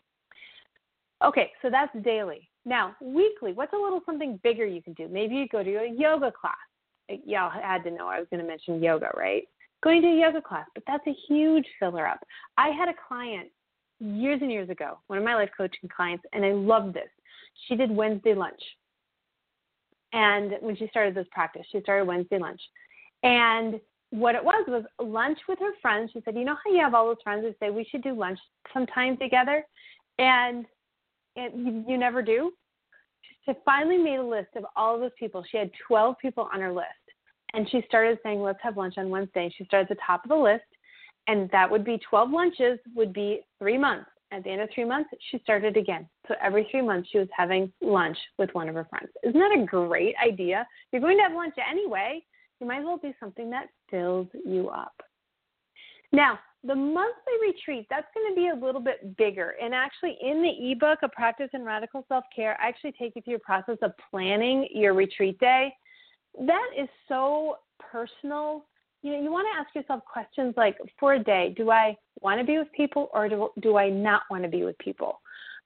Okay, 1.23 1.51
so 1.61 1.69
that's 1.69 1.91
daily. 2.03 2.47
Now, 2.65 2.95
weekly, 3.01 3.51
what's 3.51 3.73
a 3.73 3.77
little 3.77 4.01
something 4.05 4.39
bigger 4.43 4.65
you 4.65 4.81
can 4.81 4.93
do? 4.93 5.07
Maybe 5.09 5.35
you 5.35 5.47
go 5.49 5.63
to 5.63 5.75
a 5.75 5.91
yoga 5.91 6.31
class. 6.31 6.55
Y'all 7.25 7.49
had 7.49 7.83
to 7.83 7.91
know 7.91 8.07
I 8.07 8.19
was 8.19 8.27
going 8.29 8.41
to 8.41 8.47
mention 8.47 8.81
yoga, 8.81 9.09
right? 9.17 9.43
Going 9.83 10.01
to 10.01 10.07
a 10.07 10.19
yoga 10.19 10.41
class, 10.41 10.67
but 10.73 10.83
that's 10.87 11.05
a 11.07 11.15
huge 11.27 11.65
filler 11.79 12.07
up. 12.07 12.19
I 12.57 12.69
had 12.69 12.87
a 12.87 12.93
client 13.07 13.49
years 13.99 14.39
and 14.41 14.51
years 14.51 14.69
ago, 14.69 14.99
one 15.07 15.19
of 15.19 15.25
my 15.25 15.35
life 15.35 15.49
coaching 15.55 15.89
clients, 15.95 16.23
and 16.33 16.45
I 16.45 16.51
love 16.51 16.93
this. 16.93 17.09
She 17.67 17.75
did 17.75 17.91
Wednesday 17.91 18.33
lunch. 18.33 18.61
And 20.13 20.53
when 20.61 20.75
she 20.75 20.87
started 20.87 21.13
this 21.13 21.27
practice, 21.31 21.65
she 21.71 21.81
started 21.81 22.05
Wednesday 22.05 22.39
lunch. 22.39 22.61
And 23.23 23.79
what 24.11 24.35
it 24.35 24.43
was 24.43 24.65
was 24.67 24.83
lunch 24.99 25.37
with 25.47 25.59
her 25.59 25.71
friends. 25.81 26.11
She 26.13 26.21
said, 26.25 26.35
You 26.35 26.45
know 26.45 26.57
how 26.63 26.71
you 26.71 26.81
have 26.81 26.95
all 26.95 27.05
those 27.05 27.21
friends 27.23 27.43
who 27.43 27.53
say 27.59 27.69
we 27.69 27.85
should 27.85 28.01
do 28.01 28.13
lunch 28.13 28.39
sometime 28.73 29.17
together? 29.17 29.63
And 30.17 30.65
you, 31.35 31.83
you 31.87 31.97
never 31.97 32.21
do. 32.21 32.51
She 33.45 33.53
finally 33.63 33.97
made 33.97 34.17
a 34.17 34.23
list 34.23 34.49
of 34.55 34.65
all 34.75 34.95
of 34.95 35.01
those 35.01 35.11
people. 35.19 35.43
She 35.49 35.57
had 35.57 35.71
12 35.87 36.15
people 36.21 36.49
on 36.53 36.59
her 36.59 36.73
list. 36.73 36.87
And 37.53 37.69
she 37.69 37.81
started 37.87 38.19
saying, 38.23 38.41
let's 38.41 38.59
have 38.61 38.77
lunch 38.77 38.95
on 38.97 39.09
Wednesday. 39.09 39.53
She 39.57 39.65
started 39.65 39.89
at 39.89 39.97
the 39.97 40.03
top 40.05 40.23
of 40.23 40.29
the 40.29 40.35
list. 40.35 40.63
And 41.29 41.47
that 41.51 41.69
would 41.69 41.85
be 41.85 41.99
12 42.09 42.31
lunches, 42.31 42.79
would 42.95 43.13
be 43.13 43.41
three 43.59 43.77
months. 43.77 44.09
At 44.31 44.43
the 44.43 44.49
end 44.49 44.61
of 44.61 44.69
three 44.73 44.83
months, 44.83 45.11
she 45.29 45.37
started 45.43 45.77
again. 45.77 46.09
So 46.27 46.33
every 46.41 46.67
three 46.71 46.81
months, 46.81 47.07
she 47.11 47.19
was 47.19 47.27
having 47.37 47.71
lunch 47.81 48.17
with 48.39 48.49
one 48.53 48.67
of 48.67 48.73
her 48.73 48.87
friends. 48.89 49.11
Isn't 49.23 49.39
that 49.39 49.59
a 49.59 49.63
great 49.63 50.15
idea? 50.25 50.67
You're 50.91 51.01
going 51.01 51.17
to 51.17 51.23
have 51.23 51.33
lunch 51.33 51.53
anyway. 51.69 52.23
You 52.59 52.65
might 52.65 52.79
as 52.79 52.85
well 52.85 52.97
do 52.97 53.13
something 53.19 53.51
that 53.51 53.67
fills 53.91 54.27
you 54.43 54.69
up. 54.69 54.93
Now, 56.11 56.39
the 56.63 56.73
monthly 56.73 57.33
retreat, 57.41 57.85
that's 57.91 58.07
going 58.15 58.33
to 58.33 58.35
be 58.35 58.47
a 58.47 58.65
little 58.65 58.81
bit 58.81 59.15
bigger. 59.15 59.53
And 59.61 59.75
actually, 59.75 60.17
in 60.21 60.41
the 60.41 60.71
ebook, 60.71 60.99
A 61.03 61.09
Practice 61.09 61.49
in 61.53 61.63
Radical 61.63 62.05
Self 62.07 62.23
Care, 62.35 62.57
I 62.59 62.67
actually 62.69 62.93
take 62.93 63.15
you 63.15 63.21
through 63.21 63.35
a 63.35 63.39
process 63.39 63.77
of 63.83 63.91
planning 64.09 64.67
your 64.73 64.95
retreat 64.95 65.39
day. 65.39 65.71
That 66.39 66.69
is 66.75 66.89
so 67.07 67.57
personal. 67.79 68.65
You 69.01 69.13
know, 69.13 69.21
you 69.21 69.31
want 69.31 69.47
to 69.53 69.59
ask 69.59 69.73
yourself 69.75 70.03
questions 70.05 70.53
like 70.57 70.77
for 70.99 71.13
a 71.13 71.23
day, 71.23 71.53
do 71.55 71.71
I 71.71 71.95
want 72.21 72.39
to 72.39 72.45
be 72.45 72.57
with 72.57 72.71
people 72.75 73.09
or 73.13 73.29
do, 73.29 73.49
do 73.61 73.77
I 73.77 73.89
not 73.89 74.23
want 74.29 74.43
to 74.43 74.49
be 74.49 74.63
with 74.63 74.77
people? 74.79 75.21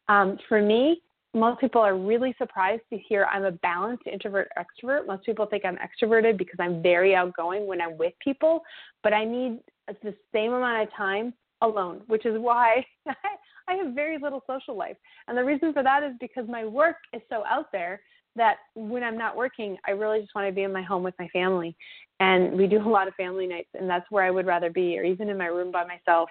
Um, 0.08 0.38
for 0.48 0.62
me, 0.62 1.02
most 1.34 1.60
people 1.60 1.82
are 1.82 1.98
really 1.98 2.36
surprised 2.38 2.84
to 2.92 2.98
hear 2.98 3.26
I'm 3.26 3.46
a 3.46 3.52
balanced 3.52 4.04
introvert 4.12 4.50
extrovert. 4.58 5.08
Most 5.08 5.26
people 5.26 5.48
think 5.48 5.66
I'm 5.66 5.78
extroverted 5.78 6.38
because 6.38 6.58
I'm 6.60 6.84
very 6.84 7.16
outgoing 7.16 7.66
when 7.66 7.82
I'm 7.82 7.98
with 7.98 8.14
people, 8.24 8.62
but 9.02 9.14
I 9.14 9.26
need 9.26 9.60
the 9.88 10.14
same 10.32 10.54
amount 10.54 10.88
of 10.88 10.94
time 10.96 11.34
alone, 11.62 12.02
which 12.08 12.26
is 12.26 12.38
why 12.38 12.86
I 13.68 13.74
have 13.76 13.94
very 13.96 14.20
little 14.20 14.44
social 14.46 14.78
life. 14.78 14.98
And 15.28 15.38
the 15.38 15.44
reason 15.44 15.74
for 15.74 15.82
that 15.82 16.04
is 16.04 16.12
because 16.20 16.48
my 16.48 16.66
work 16.66 16.98
is 17.14 17.22
so 17.30 17.44
out 17.50 17.72
there 17.72 18.02
that 18.36 18.58
when 18.76 19.04
I'm 19.04 19.18
not 19.18 19.36
working, 19.36 19.78
I 19.88 19.92
really 19.92 20.22
just 20.22 20.34
want 20.36 20.48
to 20.48 20.54
be 20.54 20.64
in 20.64 20.74
my 20.74 20.82
home 20.82 21.04
with 21.04 21.16
my 21.20 21.28
family. 21.30 21.76
And 22.20 22.54
we 22.54 22.68
do 22.68 22.78
a 22.78 22.90
lot 22.90 23.08
of 23.08 23.14
family 23.16 23.48
nights, 23.48 23.70
and 23.74 23.90
that's 23.90 24.10
where 24.10 24.24
I 24.24 24.32
would 24.32 24.46
rather 24.46 24.70
be, 24.70 24.98
or 24.98 25.04
even 25.04 25.30
in 25.30 25.38
my 25.38 25.48
room 25.48 25.72
by 25.72 25.86
myself. 25.86 26.30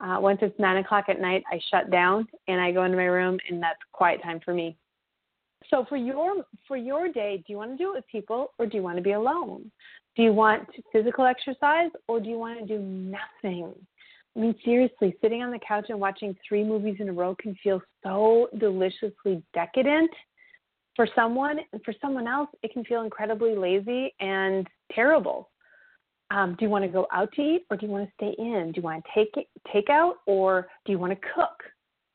Uh, 0.00 0.18
once 0.20 0.38
it's 0.42 0.58
nine 0.58 0.78
o'clock 0.78 1.06
at 1.08 1.20
night, 1.20 1.44
I 1.50 1.60
shut 1.70 1.90
down 1.90 2.26
and 2.48 2.60
I 2.60 2.72
go 2.72 2.84
into 2.84 2.96
my 2.96 3.04
room, 3.04 3.38
and 3.48 3.62
that's 3.62 3.78
quiet 3.92 4.22
time 4.22 4.40
for 4.44 4.52
me. 4.52 4.76
So 5.70 5.84
for 5.88 5.96
your 5.96 6.44
for 6.68 6.76
your 6.76 7.10
day, 7.10 7.38
do 7.38 7.52
you 7.52 7.56
want 7.56 7.72
to 7.72 7.76
do 7.76 7.90
it 7.92 7.96
with 7.96 8.06
people 8.08 8.52
or 8.58 8.66
do 8.66 8.76
you 8.76 8.82
want 8.82 8.96
to 8.96 9.02
be 9.02 9.12
alone? 9.12 9.70
Do 10.16 10.22
you 10.22 10.32
want 10.32 10.68
physical 10.92 11.24
exercise 11.24 11.90
or 12.06 12.20
do 12.20 12.28
you 12.28 12.38
want 12.38 12.60
to 12.60 12.66
do 12.66 12.78
nothing? 12.78 13.72
I 14.36 14.40
mean, 14.40 14.54
seriously, 14.64 15.16
sitting 15.22 15.42
on 15.42 15.52
the 15.52 15.60
couch 15.66 15.86
and 15.88 16.00
watching 16.00 16.36
three 16.46 16.64
movies 16.64 16.96
in 16.98 17.08
a 17.08 17.12
row 17.12 17.36
can 17.40 17.56
feel 17.62 17.80
so 18.02 18.48
deliciously 18.58 19.42
decadent 19.54 20.10
for 20.96 21.08
someone, 21.14 21.58
and 21.72 21.82
for 21.84 21.94
someone 22.00 22.26
else, 22.28 22.48
it 22.62 22.72
can 22.72 22.84
feel 22.84 23.02
incredibly 23.02 23.56
lazy 23.56 24.14
and 24.20 24.66
terrible. 24.92 25.50
Um, 26.30 26.56
do 26.58 26.64
you 26.64 26.70
want 26.70 26.84
to 26.84 26.88
go 26.88 27.06
out 27.12 27.30
to 27.32 27.42
eat 27.42 27.66
or 27.70 27.76
do 27.76 27.86
you 27.86 27.92
want 27.92 28.06
to 28.06 28.12
stay 28.14 28.34
in? 28.38 28.72
Do 28.72 28.80
you 28.80 28.82
want 28.82 29.04
to 29.04 29.10
take 29.14 29.36
it, 29.36 29.46
take 29.72 29.90
out 29.90 30.16
or 30.26 30.68
do 30.84 30.92
you 30.92 30.98
want 30.98 31.12
to 31.12 31.28
cook? 31.34 31.62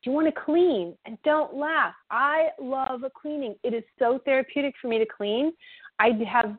Do 0.03 0.09
you 0.09 0.15
want 0.15 0.33
to 0.33 0.41
clean? 0.45 0.95
And 1.05 1.17
don't 1.23 1.53
laugh. 1.55 1.93
I 2.09 2.49
love 2.59 3.01
cleaning. 3.19 3.55
It 3.63 3.73
is 3.73 3.83
so 3.97 4.19
therapeutic 4.25 4.73
for 4.81 4.87
me 4.87 4.97
to 4.97 5.05
clean. 5.05 5.51
I 5.99 6.11
have 6.29 6.57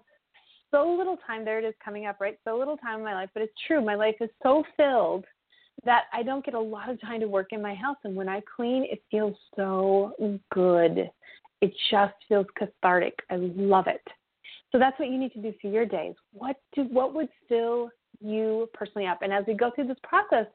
so 0.71 0.89
little 0.97 1.17
time. 1.27 1.45
There 1.45 1.59
it 1.59 1.65
is 1.65 1.75
coming 1.85 2.07
up, 2.07 2.21
right? 2.21 2.39
So 2.45 2.57
little 2.57 2.77
time 2.77 2.99
in 2.99 3.05
my 3.05 3.15
life, 3.15 3.31
but 3.35 3.43
it's 3.43 3.53
true. 3.67 3.85
My 3.85 3.95
life 3.95 4.17
is 4.21 4.31
so 4.43 4.63
filled 4.77 5.25
that 5.85 6.05
I 6.13 6.23
don't 6.23 6.45
get 6.45 6.55
a 6.55 6.61
lot 6.61 6.91
of 6.91 7.01
time 7.01 7.21
to 7.21 7.29
work 7.29 7.49
in 7.53 7.63
my 7.63 7.75
house. 7.75 7.97
And 8.05 8.15
when 8.15 8.29
I 8.29 8.43
clean, 8.55 8.87
it 8.91 9.03
feels 9.11 9.37
so 9.57 10.13
good. 10.53 11.11
It 11.61 11.73
just 11.91 12.15
feels 12.29 12.47
cathartic. 12.57 13.19
I 13.31 13.37
love 13.37 13.87
it. 13.87 14.03
So 14.73 14.79
that's 14.79 14.99
what 14.99 15.09
you 15.11 15.19
need 15.19 15.33
to 15.33 15.43
do 15.43 15.53
for 15.61 15.69
your 15.69 15.85
days. 15.85 16.15
What 16.33 16.57
do 16.75 16.85
what 16.85 17.15
would 17.15 17.29
fill 17.49 17.91
you 18.21 18.69
personally 18.73 19.07
up? 19.07 19.23
And 19.23 19.33
as 19.33 19.45
we 19.47 19.55
go 19.55 19.71
through 19.75 19.89
this 19.89 19.99
process, 20.03 20.47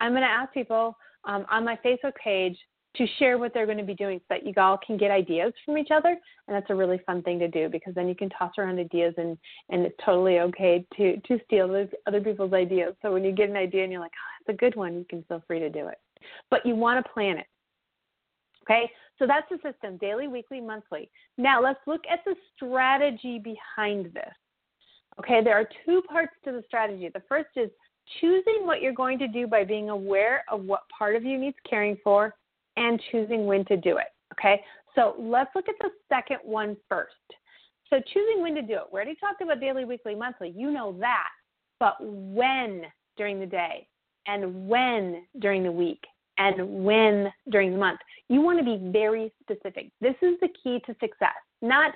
I'm 0.00 0.12
going 0.12 0.22
to 0.22 0.28
ask 0.28 0.52
people 0.52 0.96
um, 1.24 1.46
on 1.50 1.64
my 1.64 1.78
Facebook 1.84 2.14
page 2.22 2.56
to 2.96 3.06
share 3.18 3.38
what 3.38 3.54
they're 3.54 3.66
going 3.66 3.78
to 3.78 3.84
be 3.84 3.94
doing 3.94 4.18
so 4.18 4.24
that 4.30 4.46
you 4.46 4.52
all 4.58 4.78
can 4.84 4.96
get 4.98 5.10
ideas 5.10 5.52
from 5.64 5.78
each 5.78 5.90
other 5.90 6.10
and 6.10 6.54
that's 6.54 6.68
a 6.68 6.74
really 6.74 7.00
fun 7.06 7.22
thing 7.22 7.38
to 7.38 7.48
do 7.48 7.68
because 7.68 7.94
then 7.94 8.06
you 8.06 8.14
can 8.14 8.28
toss 8.30 8.52
around 8.58 8.78
ideas 8.78 9.14
and 9.16 9.38
and 9.70 9.86
it's 9.86 9.96
totally 10.04 10.40
okay 10.40 10.84
to 10.96 11.18
to 11.20 11.38
steal 11.46 11.68
those 11.68 11.88
other 12.06 12.20
people's 12.20 12.52
ideas 12.52 12.94
so 13.00 13.12
when 13.12 13.24
you 13.24 13.32
get 13.32 13.48
an 13.48 13.56
idea 13.56 13.82
and 13.82 13.90
you're 13.90 14.00
like 14.00 14.12
oh 14.12 14.44
that's 14.46 14.56
a 14.56 14.58
good 14.58 14.76
one 14.76 14.94
you 14.94 15.06
can 15.08 15.22
feel 15.24 15.42
free 15.46 15.58
to 15.58 15.70
do 15.70 15.88
it 15.88 15.98
but 16.50 16.64
you 16.66 16.74
want 16.74 17.02
to 17.02 17.12
plan 17.12 17.38
it 17.38 17.46
okay 18.62 18.90
so 19.18 19.26
that's 19.26 19.48
the 19.50 19.58
system 19.62 19.96
daily 19.98 20.28
weekly 20.28 20.60
monthly 20.60 21.10
now 21.38 21.62
let's 21.62 21.80
look 21.86 22.02
at 22.10 22.20
the 22.24 22.34
strategy 22.56 23.38
behind 23.38 24.06
this 24.06 24.34
okay 25.18 25.42
there 25.42 25.54
are 25.54 25.68
two 25.84 26.02
parts 26.08 26.32
to 26.44 26.52
the 26.52 26.62
strategy 26.66 27.10
the 27.12 27.22
first 27.28 27.48
is 27.56 27.70
choosing 28.20 28.66
what 28.66 28.80
you're 28.80 28.92
going 28.92 29.18
to 29.18 29.28
do 29.28 29.46
by 29.46 29.64
being 29.64 29.90
aware 29.90 30.44
of 30.50 30.64
what 30.64 30.82
part 30.96 31.16
of 31.16 31.24
you 31.24 31.38
needs 31.38 31.56
caring 31.68 31.96
for 32.02 32.34
and 32.76 33.00
choosing 33.10 33.46
when 33.46 33.64
to 33.66 33.76
do 33.76 33.98
it. 33.98 34.06
Okay, 34.32 34.62
so 34.94 35.14
let's 35.18 35.50
look 35.54 35.68
at 35.68 35.74
the 35.80 35.90
second 36.08 36.38
one 36.42 36.76
first. 36.88 37.12
So 37.90 38.00
choosing 38.12 38.42
when 38.42 38.54
to 38.54 38.62
do 38.62 38.74
it. 38.74 38.82
We 38.90 38.96
already 38.96 39.16
talked 39.16 39.42
about 39.42 39.60
daily, 39.60 39.84
weekly, 39.84 40.14
monthly. 40.14 40.52
You 40.56 40.70
know 40.70 40.96
that. 41.00 41.28
But 41.78 41.96
when 42.00 42.82
during 43.16 43.38
the 43.38 43.46
day 43.46 43.86
and 44.26 44.66
when 44.66 45.24
during 45.40 45.62
the 45.62 45.72
week 45.72 46.02
and 46.38 46.84
when 46.84 47.32
during 47.50 47.72
the 47.72 47.78
month. 47.78 48.00
You 48.28 48.40
want 48.40 48.58
to 48.58 48.64
be 48.64 48.90
very 48.90 49.32
specific. 49.42 49.90
This 50.00 50.14
is 50.22 50.34
the 50.40 50.48
key 50.62 50.80
to 50.86 50.94
success. 51.00 51.36
Not 51.60 51.92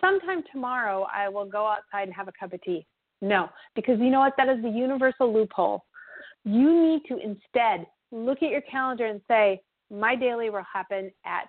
sometime 0.00 0.42
tomorrow 0.52 1.06
I 1.12 1.28
will 1.28 1.46
go 1.46 1.66
outside 1.66 2.08
and 2.08 2.14
have 2.14 2.28
a 2.28 2.32
cup 2.38 2.52
of 2.52 2.62
tea. 2.62 2.86
No, 3.20 3.48
because 3.74 3.98
you 3.98 4.10
know 4.10 4.20
what? 4.20 4.34
That 4.36 4.48
is 4.48 4.62
the 4.62 4.70
universal 4.70 5.32
loophole. 5.32 5.84
You 6.44 6.72
need 6.72 7.02
to 7.08 7.18
instead 7.18 7.86
look 8.12 8.42
at 8.42 8.50
your 8.50 8.60
calendar 8.62 9.06
and 9.06 9.20
say, 9.28 9.60
my 9.90 10.14
daily 10.14 10.50
will 10.50 10.64
happen 10.72 11.10
at, 11.24 11.48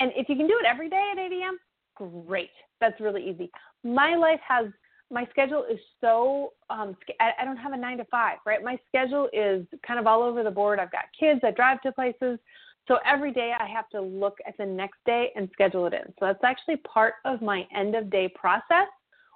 and 0.00 0.12
if 0.16 0.28
you 0.28 0.36
can 0.36 0.46
do 0.46 0.58
it 0.60 0.66
every 0.66 0.90
day 0.90 1.10
at 1.12 1.18
8 1.18 1.32
a.m., 1.32 1.58
great. 1.94 2.50
That's 2.80 3.00
really 3.00 3.28
easy. 3.28 3.50
My 3.84 4.16
life 4.16 4.40
has, 4.46 4.66
my 5.10 5.26
schedule 5.30 5.64
is 5.70 5.78
so, 6.00 6.52
um, 6.68 6.96
I 7.20 7.44
don't 7.44 7.56
have 7.56 7.72
a 7.72 7.76
nine 7.76 7.98
to 7.98 8.04
five, 8.06 8.38
right? 8.44 8.62
My 8.62 8.78
schedule 8.88 9.28
is 9.32 9.66
kind 9.86 9.98
of 9.98 10.06
all 10.06 10.22
over 10.22 10.42
the 10.42 10.50
board. 10.50 10.78
I've 10.78 10.92
got 10.92 11.04
kids, 11.18 11.40
I 11.42 11.50
drive 11.50 11.80
to 11.82 11.92
places. 11.92 12.38
So 12.86 12.98
every 13.06 13.32
day 13.32 13.52
I 13.58 13.66
have 13.66 13.88
to 13.90 14.00
look 14.00 14.38
at 14.46 14.56
the 14.58 14.66
next 14.66 14.98
day 15.06 15.30
and 15.36 15.48
schedule 15.52 15.86
it 15.86 15.92
in. 15.92 16.12
So 16.18 16.26
that's 16.26 16.44
actually 16.44 16.76
part 16.78 17.14
of 17.24 17.42
my 17.42 17.66
end 17.74 17.94
of 17.94 18.10
day 18.10 18.32
process. 18.34 18.88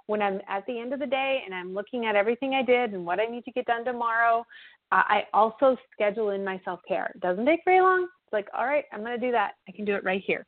When 0.07 0.21
I'm 0.21 0.41
at 0.49 0.67
the 0.67 0.79
end 0.79 0.93
of 0.93 1.01
the 1.01 1.07
day 1.07 1.43
and 1.45 1.55
I'm 1.55 1.75
looking 1.75 2.07
at 2.07 2.17
everything 2.17 2.55
I 2.55 2.63
did 2.63 2.93
and 2.93 3.05
what 3.07 3.21
I 3.21 3.27
need 3.27 3.45
to 3.45 3.53
get 3.53 3.67
done 3.67 3.85
tomorrow, 3.85 4.45
uh, 4.91 5.03
I 5.07 5.25
also 5.33 5.77
schedule 5.93 6.31
in 6.31 6.45
my 6.45 6.61
self 6.65 6.81
care. 6.87 7.13
It 7.15 7.21
doesn't 7.21 7.47
take 7.47 7.61
very 7.65 7.81
long. 7.81 8.05
It's 8.05 8.33
like, 8.33 8.49
all 8.57 8.67
right, 8.67 8.85
I'm 8.93 9.01
going 9.01 9.19
to 9.19 9.27
do 9.27 9.33
that. 9.33 9.53
I 9.69 9.73
can 9.73 9.85
do 9.85 9.95
it 9.95 10.05
right 10.05 10.23
here. 10.27 10.45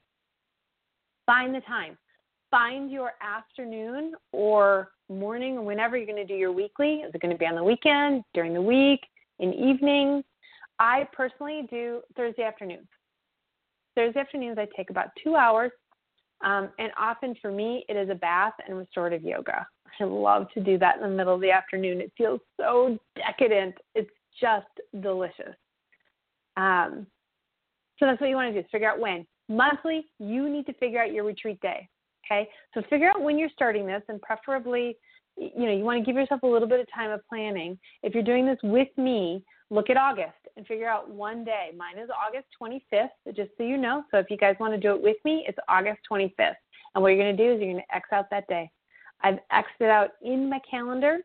Find 1.24 1.54
the 1.54 1.60
time. 1.60 1.96
Find 2.50 2.90
your 2.90 3.12
afternoon 3.22 4.14
or 4.32 4.90
morning 5.08 5.58
or 5.58 5.62
whenever 5.62 5.96
you're 5.96 6.06
going 6.06 6.16
to 6.16 6.24
do 6.24 6.38
your 6.38 6.52
weekly. 6.52 6.96
Is 6.96 7.14
it 7.14 7.20
going 7.20 7.32
to 7.32 7.38
be 7.38 7.46
on 7.46 7.54
the 7.54 7.64
weekend, 7.64 8.22
during 8.32 8.54
the 8.54 8.62
week, 8.62 9.00
in 9.38 9.52
evening? 9.52 10.22
I 10.78 11.06
personally 11.12 11.66
do 11.70 12.00
Thursday 12.16 12.42
afternoons. 12.42 12.88
Thursday 13.94 14.20
afternoons, 14.20 14.58
I 14.58 14.66
take 14.76 14.90
about 14.90 15.08
two 15.22 15.36
hours, 15.36 15.70
um, 16.44 16.70
and 16.78 16.90
often 16.98 17.34
for 17.40 17.52
me, 17.52 17.84
it 17.88 17.96
is 17.96 18.10
a 18.10 18.14
bath 18.14 18.54
and 18.66 18.76
restorative 18.76 19.22
yoga. 19.22 19.66
I 20.00 20.04
love 20.04 20.48
to 20.54 20.60
do 20.60 20.76
that 20.78 20.96
in 20.96 21.02
the 21.02 21.08
middle 21.08 21.34
of 21.34 21.40
the 21.40 21.52
afternoon. 21.52 22.00
It 22.00 22.12
feels 22.18 22.40
so 22.58 22.98
decadent. 23.14 23.76
It's 23.94 24.10
just 24.40 24.66
delicious. 25.00 25.54
Um, 26.56 27.06
so 27.98 28.06
that's 28.06 28.20
what 28.20 28.28
you 28.28 28.36
want 28.36 28.48
to 28.48 28.52
do: 28.52 28.58
is 28.58 28.70
figure 28.72 28.90
out 28.90 28.98
when. 28.98 29.24
Monthly, 29.48 30.06
you 30.18 30.48
need 30.48 30.66
to 30.66 30.72
figure 30.74 31.00
out 31.00 31.12
your 31.12 31.24
retreat 31.24 31.60
day. 31.60 31.88
Okay, 32.24 32.48
so 32.72 32.82
figure 32.88 33.10
out 33.10 33.22
when 33.22 33.38
you're 33.38 33.50
starting 33.54 33.86
this, 33.86 34.02
and 34.08 34.20
preferably, 34.22 34.96
you 35.36 35.66
know, 35.66 35.72
you 35.72 35.84
want 35.84 35.98
to 35.98 36.04
give 36.04 36.16
yourself 36.16 36.42
a 36.42 36.46
little 36.46 36.68
bit 36.68 36.80
of 36.80 36.86
time 36.94 37.10
of 37.10 37.20
planning. 37.28 37.78
If 38.02 38.14
you're 38.14 38.22
doing 38.22 38.46
this 38.46 38.58
with 38.62 38.88
me, 38.96 39.42
look 39.70 39.90
at 39.90 39.96
August 39.96 40.32
and 40.56 40.66
figure 40.66 40.88
out 40.88 41.10
one 41.10 41.44
day. 41.44 41.70
Mine 41.76 41.98
is 41.98 42.08
August 42.10 42.46
25th, 42.60 43.34
just 43.34 43.50
so 43.58 43.64
you 43.64 43.76
know. 43.76 44.04
So 44.10 44.18
if 44.18 44.30
you 44.30 44.36
guys 44.36 44.56
want 44.60 44.72
to 44.72 44.80
do 44.80 44.94
it 44.94 45.02
with 45.02 45.16
me, 45.24 45.44
it's 45.48 45.58
August 45.68 46.00
25th. 46.10 46.54
And 46.94 47.02
what 47.02 47.08
you're 47.08 47.22
going 47.22 47.36
to 47.36 47.42
do 47.42 47.52
is 47.52 47.60
you're 47.60 47.72
going 47.72 47.84
to 47.88 47.94
X 47.94 48.08
out 48.12 48.26
that 48.30 48.46
day. 48.46 48.70
I've 49.22 49.38
Xed 49.52 49.80
it 49.80 49.90
out 49.90 50.10
in 50.22 50.48
my 50.48 50.60
calendar, 50.70 51.18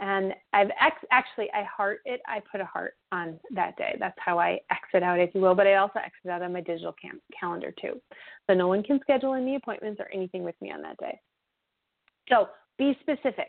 and 0.00 0.34
I've 0.52 0.70
X 0.70 0.96
actually 1.12 1.48
I 1.52 1.62
heart 1.64 2.00
it. 2.04 2.20
I 2.26 2.40
put 2.50 2.60
a 2.60 2.64
heart 2.64 2.94
on 3.12 3.38
that 3.52 3.76
day. 3.76 3.96
That's 3.98 4.18
how 4.18 4.38
I 4.38 4.58
exit 4.70 5.02
out, 5.02 5.20
if 5.20 5.34
you 5.34 5.40
will. 5.40 5.54
But 5.54 5.66
I 5.66 5.76
also 5.76 5.98
exit 5.98 6.30
out 6.30 6.42
on 6.42 6.52
my 6.52 6.60
digital 6.60 6.94
cam- 7.00 7.20
calendar 7.38 7.72
too, 7.80 8.00
so 8.48 8.54
no 8.54 8.68
one 8.68 8.82
can 8.82 8.98
schedule 9.00 9.34
any 9.34 9.56
appointments 9.56 10.00
or 10.00 10.08
anything 10.12 10.42
with 10.42 10.56
me 10.60 10.72
on 10.72 10.82
that 10.82 10.96
day. 10.98 11.20
So 12.28 12.48
be 12.78 12.96
specific. 13.00 13.48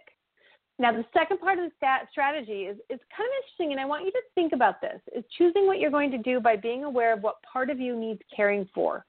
Now, 0.80 0.92
the 0.92 1.06
second 1.14 1.40
part 1.40 1.60
of 1.60 1.66
the 1.66 1.72
stat 1.78 2.08
strategy 2.10 2.64
is, 2.64 2.76
is 2.90 3.00
kind 3.16 3.30
of 3.30 3.44
interesting, 3.44 3.72
and 3.72 3.80
I 3.80 3.86
want 3.86 4.04
you 4.04 4.12
to 4.12 4.22
think 4.34 4.52
about 4.52 4.82
this, 4.82 5.00
is 5.16 5.24
choosing 5.38 5.68
what 5.68 5.80
you're 5.80 5.92
going 5.92 6.10
to 6.10 6.18
do 6.18 6.40
by 6.40 6.56
being 6.56 6.86
aware 6.86 7.14
of 7.14 7.22
what 7.22 7.36
part 7.44 7.70
of 7.70 7.80
you 7.80 7.96
needs 7.96 8.20
caring 8.36 8.68
for. 8.74 9.06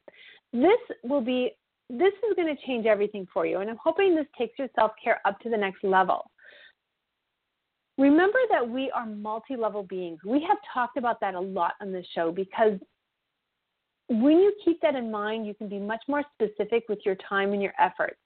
This 0.52 0.78
will 1.02 1.22
be, 1.22 1.52
this 1.88 2.12
is 2.12 2.36
going 2.36 2.54
to 2.54 2.66
change 2.66 2.84
everything 2.84 3.26
for 3.32 3.46
you, 3.46 3.60
and 3.60 3.70
I'm 3.70 3.78
hoping 3.82 4.14
this 4.14 4.26
takes 4.36 4.58
your 4.58 4.68
self-care 4.74 5.20
up 5.24 5.40
to 5.40 5.48
the 5.48 5.56
next 5.56 5.82
level. 5.82 6.30
Remember 7.98 8.38
that 8.50 8.66
we 8.66 8.90
are 8.90 9.06
multi-level 9.06 9.82
beings. 9.84 10.18
We 10.24 10.44
have 10.48 10.58
talked 10.72 10.96
about 10.96 11.20
that 11.20 11.34
a 11.34 11.40
lot 11.40 11.74
on 11.80 11.92
this 11.92 12.06
show 12.14 12.32
because 12.32 12.78
when 14.08 14.38
you 14.38 14.52
keep 14.64 14.80
that 14.80 14.94
in 14.94 15.10
mind, 15.10 15.46
you 15.46 15.54
can 15.54 15.68
be 15.68 15.78
much 15.78 16.02
more 16.08 16.22
specific 16.34 16.84
with 16.88 17.00
your 17.04 17.16
time 17.28 17.52
and 17.52 17.62
your 17.62 17.72
efforts. 17.78 18.20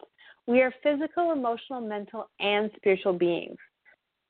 We 0.47 0.63
are 0.63 0.73
physical, 0.83 1.33
emotional, 1.33 1.81
mental, 1.81 2.31
and 2.41 2.71
spiritual 2.77 3.13
beings. 3.13 3.57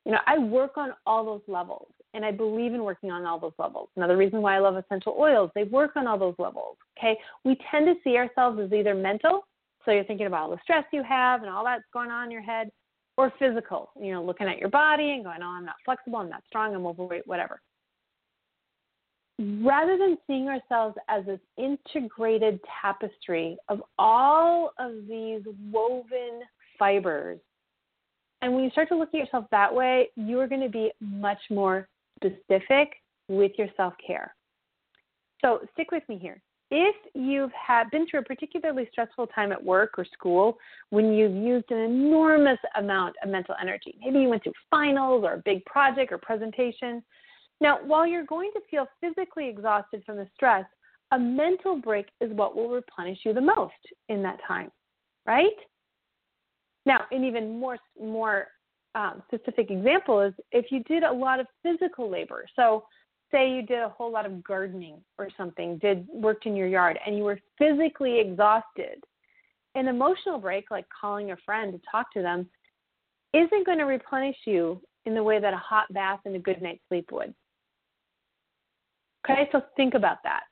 You 0.04 0.12
know, 0.12 0.18
I 0.26 0.38
work 0.38 0.76
on 0.76 0.90
all 1.04 1.24
those 1.24 1.42
levels, 1.46 1.88
and 2.14 2.24
I 2.24 2.30
believe 2.30 2.72
in 2.72 2.82
working 2.84 3.10
on 3.10 3.26
all 3.26 3.38
those 3.38 3.52
levels. 3.58 3.88
Another 3.96 4.16
reason 4.16 4.40
why 4.40 4.56
I 4.56 4.60
love 4.60 4.76
essential 4.76 5.16
oils, 5.18 5.50
they 5.54 5.64
work 5.64 5.96
on 5.96 6.06
all 6.06 6.18
those 6.18 6.36
levels. 6.38 6.76
Okay, 6.98 7.18
we 7.44 7.58
tend 7.70 7.86
to 7.86 7.94
see 8.02 8.16
ourselves 8.16 8.58
as 8.60 8.72
either 8.72 8.94
mental, 8.94 9.46
so 9.84 9.90
you're 9.90 10.04
thinking 10.04 10.26
about 10.26 10.42
all 10.42 10.50
the 10.50 10.58
stress 10.62 10.84
you 10.92 11.02
have 11.02 11.42
and 11.42 11.50
all 11.50 11.64
that's 11.64 11.84
going 11.92 12.10
on 12.10 12.24
in 12.26 12.30
your 12.30 12.42
head, 12.42 12.70
or 13.16 13.32
physical, 13.38 13.90
you 14.00 14.12
know, 14.12 14.22
looking 14.22 14.46
at 14.46 14.58
your 14.58 14.68
body 14.68 15.12
and 15.12 15.24
going, 15.24 15.38
oh, 15.42 15.46
I'm 15.46 15.64
not 15.64 15.76
flexible, 15.84 16.18
I'm 16.18 16.28
not 16.28 16.42
strong, 16.48 16.74
I'm 16.74 16.86
overweight, 16.86 17.26
whatever 17.26 17.60
rather 19.38 19.98
than 19.98 20.16
seeing 20.26 20.48
ourselves 20.48 20.96
as 21.08 21.24
this 21.26 21.40
integrated 21.58 22.58
tapestry 22.80 23.56
of 23.68 23.82
all 23.98 24.72
of 24.78 24.92
these 25.08 25.42
woven 25.70 26.40
fibers, 26.78 27.38
and 28.42 28.52
when 28.54 28.64
you 28.64 28.70
start 28.70 28.88
to 28.88 28.96
look 28.96 29.08
at 29.08 29.18
yourself 29.18 29.46
that 29.50 29.74
way, 29.74 30.08
you're 30.14 30.46
going 30.46 30.60
to 30.60 30.68
be 30.68 30.90
much 31.00 31.38
more 31.50 31.88
specific 32.16 32.92
with 33.28 33.52
your 33.58 33.68
self 33.76 33.94
care. 34.04 34.34
So 35.42 35.60
stick 35.72 35.90
with 35.90 36.02
me 36.08 36.18
here. 36.18 36.40
If 36.70 36.96
you've 37.14 37.52
had 37.52 37.90
been 37.90 38.06
through 38.08 38.20
a 38.20 38.24
particularly 38.24 38.88
stressful 38.90 39.28
time 39.28 39.52
at 39.52 39.62
work 39.62 39.94
or 39.98 40.04
school 40.04 40.58
when 40.90 41.12
you've 41.12 41.34
used 41.34 41.70
an 41.70 41.78
enormous 41.78 42.58
amount 42.76 43.14
of 43.22 43.30
mental 43.30 43.54
energy, 43.60 43.96
maybe 44.00 44.18
you 44.18 44.28
went 44.28 44.42
through 44.42 44.52
finals 44.68 45.24
or 45.24 45.34
a 45.34 45.42
big 45.44 45.64
project 45.64 46.10
or 46.10 46.18
presentation, 46.18 47.02
now, 47.60 47.78
while 47.84 48.06
you're 48.06 48.26
going 48.26 48.50
to 48.54 48.60
feel 48.70 48.86
physically 49.00 49.48
exhausted 49.48 50.02
from 50.04 50.16
the 50.16 50.28
stress, 50.34 50.64
a 51.12 51.18
mental 51.18 51.76
break 51.76 52.06
is 52.20 52.30
what 52.32 52.54
will 52.54 52.68
replenish 52.68 53.18
you 53.24 53.32
the 53.32 53.40
most 53.40 53.72
in 54.08 54.22
that 54.22 54.38
time, 54.46 54.70
right? 55.26 55.56
Now, 56.84 57.02
an 57.10 57.24
even 57.24 57.58
more 57.58 57.78
more 58.00 58.48
um, 58.94 59.22
specific 59.26 59.70
example 59.70 60.20
is 60.20 60.34
if 60.52 60.66
you 60.70 60.82
did 60.84 61.02
a 61.02 61.12
lot 61.12 61.40
of 61.40 61.46
physical 61.62 62.10
labor. 62.10 62.44
So, 62.56 62.84
say 63.30 63.50
you 63.50 63.62
did 63.62 63.80
a 63.80 63.88
whole 63.88 64.10
lot 64.10 64.26
of 64.26 64.42
gardening 64.42 64.98
or 65.18 65.28
something, 65.36 65.78
did 65.78 66.06
worked 66.12 66.46
in 66.46 66.56
your 66.56 66.68
yard, 66.68 66.98
and 67.04 67.16
you 67.16 67.24
were 67.24 67.40
physically 67.58 68.20
exhausted. 68.20 69.02
An 69.74 69.88
emotional 69.88 70.38
break, 70.38 70.70
like 70.70 70.86
calling 70.88 71.32
a 71.32 71.36
friend 71.44 71.72
to 71.72 71.80
talk 71.90 72.12
to 72.12 72.22
them, 72.22 72.48
isn't 73.34 73.66
going 73.66 73.78
to 73.78 73.84
replenish 73.84 74.36
you 74.44 74.80
in 75.04 75.14
the 75.14 75.22
way 75.22 75.40
that 75.40 75.54
a 75.54 75.58
hot 75.58 75.92
bath 75.92 76.20
and 76.24 76.34
a 76.34 76.38
good 76.38 76.62
night's 76.62 76.82
sleep 76.88 77.10
would. 77.12 77.34
Okay, 79.24 79.48
so 79.52 79.62
think 79.76 79.94
about 79.94 80.18
that. 80.24 80.44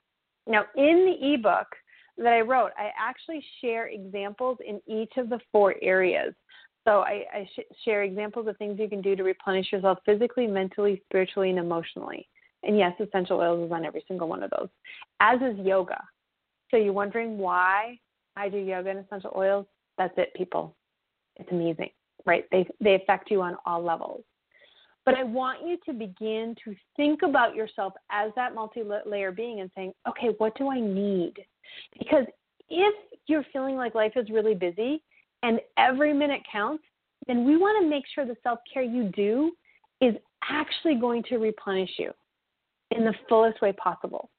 Now, 0.46 0.64
in 0.76 1.06
the 1.06 1.34
ebook 1.34 1.66
that 2.18 2.32
I 2.32 2.40
wrote, 2.40 2.72
I 2.76 2.90
actually 2.98 3.44
share 3.60 3.87
examples 3.87 4.58
in 4.66 4.80
each 4.87 5.12
of 5.16 5.28
the 5.28 5.40
four 5.50 5.76
areas. 5.80 6.34
So 6.87 7.00
I, 7.00 7.24
I 7.32 7.48
sh- 7.56 7.74
share 7.84 8.02
examples 8.02 8.46
of 8.46 8.56
things 8.58 8.78
you 8.78 8.88
can 8.88 9.00
do 9.00 9.16
to 9.16 9.22
replenish 9.22 9.72
yourself 9.72 9.98
physically, 10.04 10.46
mentally, 10.46 11.00
spiritually, 11.06 11.50
and 11.50 11.58
emotionally. 11.58 12.28
And 12.66 12.79
yes, 12.79 12.92
essential 13.00 13.40
oils 13.40 13.66
is 13.66 13.72
on 13.72 13.85
every 13.85 14.05
single 14.09 14.29
one 14.29 14.42
of 14.42 14.50
those, 14.50 14.68
as 15.20 15.40
is 15.40 15.59
yoga. 15.64 16.03
So 16.70 16.77
you're 16.77 16.92
wondering 16.92 17.38
why 17.38 17.98
I 18.37 18.48
do 18.48 18.59
yoga 18.59 18.90
and 18.90 18.98
essential 19.00 19.33
oils? 19.37 19.66
That's 19.98 20.14
it, 20.16 20.33
people. 20.35 20.74
It's 21.37 21.50
amazing, 21.50 21.90
right? 22.27 22.44
They 22.50 22.66
they 22.81 22.94
affect 22.94 23.31
you 23.31 23.42
on 23.42 23.57
all 23.66 23.83
levels. 23.83 24.22
But 25.05 25.14
I 25.14 25.22
want 25.22 25.66
you 25.66 25.77
to 25.87 25.92
begin 25.92 26.57
to 26.64 26.74
think 26.96 27.22
about 27.22 27.55
yourself 27.55 27.92
as 28.11 28.33
that 28.37 28.55
multi 28.55 28.83
layer 29.05 29.33
being 29.33 29.61
and 29.61 29.70
saying, 29.74 29.92
okay, 30.09 30.29
what 30.38 30.57
do 30.57 30.70
I 30.70 30.81
need? 30.81 31.35
Because 31.98 32.24
if 32.70 32.94
you're 33.27 33.44
feeling 33.53 33.77
like 33.77 33.94
life 33.94 34.12
is 34.16 34.31
really 34.31 34.55
busy 34.55 35.03
and 35.42 35.61
every 35.77 36.14
minute 36.14 36.40
counts, 36.50 36.85
then 37.27 37.44
we 37.44 37.57
want 37.57 37.83
to 37.83 37.88
make 37.88 38.05
sure 38.14 38.24
the 38.24 38.37
self 38.42 38.61
care 38.72 38.83
you 38.83 39.11
do 39.14 39.53
is 40.00 40.14
actually 40.48 40.94
going 40.94 41.22
to 41.24 41.37
replenish 41.37 41.90
you 41.98 42.11
in 42.94 43.04
the 43.04 43.14
fullest 43.28 43.61
way 43.61 43.72
possible. 43.72 44.30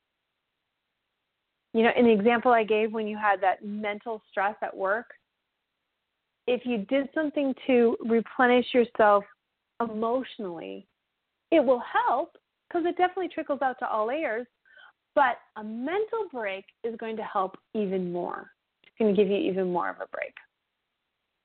You 1.73 1.83
know, 1.83 1.91
in 1.97 2.05
the 2.05 2.11
example 2.11 2.51
I 2.51 2.63
gave 2.63 2.93
when 2.93 3.07
you 3.07 3.17
had 3.17 3.41
that 3.41 3.63
mental 3.63 4.21
stress 4.31 4.55
at 4.61 4.75
work, 4.75 5.07
if 6.47 6.65
you 6.65 6.85
did 6.89 7.09
something 7.13 7.53
to 7.67 7.97
replenish 8.05 8.67
yourself 8.73 9.23
emotionally, 9.81 10.87
it 11.51 11.63
will 11.63 11.81
help 12.07 12.37
because 12.67 12.85
it 12.85 12.97
definitely 12.97 13.29
trickles 13.29 13.61
out 13.61 13.77
to 13.79 13.87
all 13.87 14.07
layers. 14.07 14.47
But 15.15 15.37
a 15.55 15.63
mental 15.63 16.27
break 16.31 16.65
is 16.83 16.95
going 16.97 17.17
to 17.17 17.23
help 17.23 17.57
even 17.73 18.11
more. 18.11 18.51
It's 18.83 18.93
going 18.99 19.15
to 19.15 19.21
give 19.21 19.29
you 19.29 19.37
even 19.37 19.71
more 19.71 19.89
of 19.89 19.95
a 19.97 20.07
break. 20.07 20.33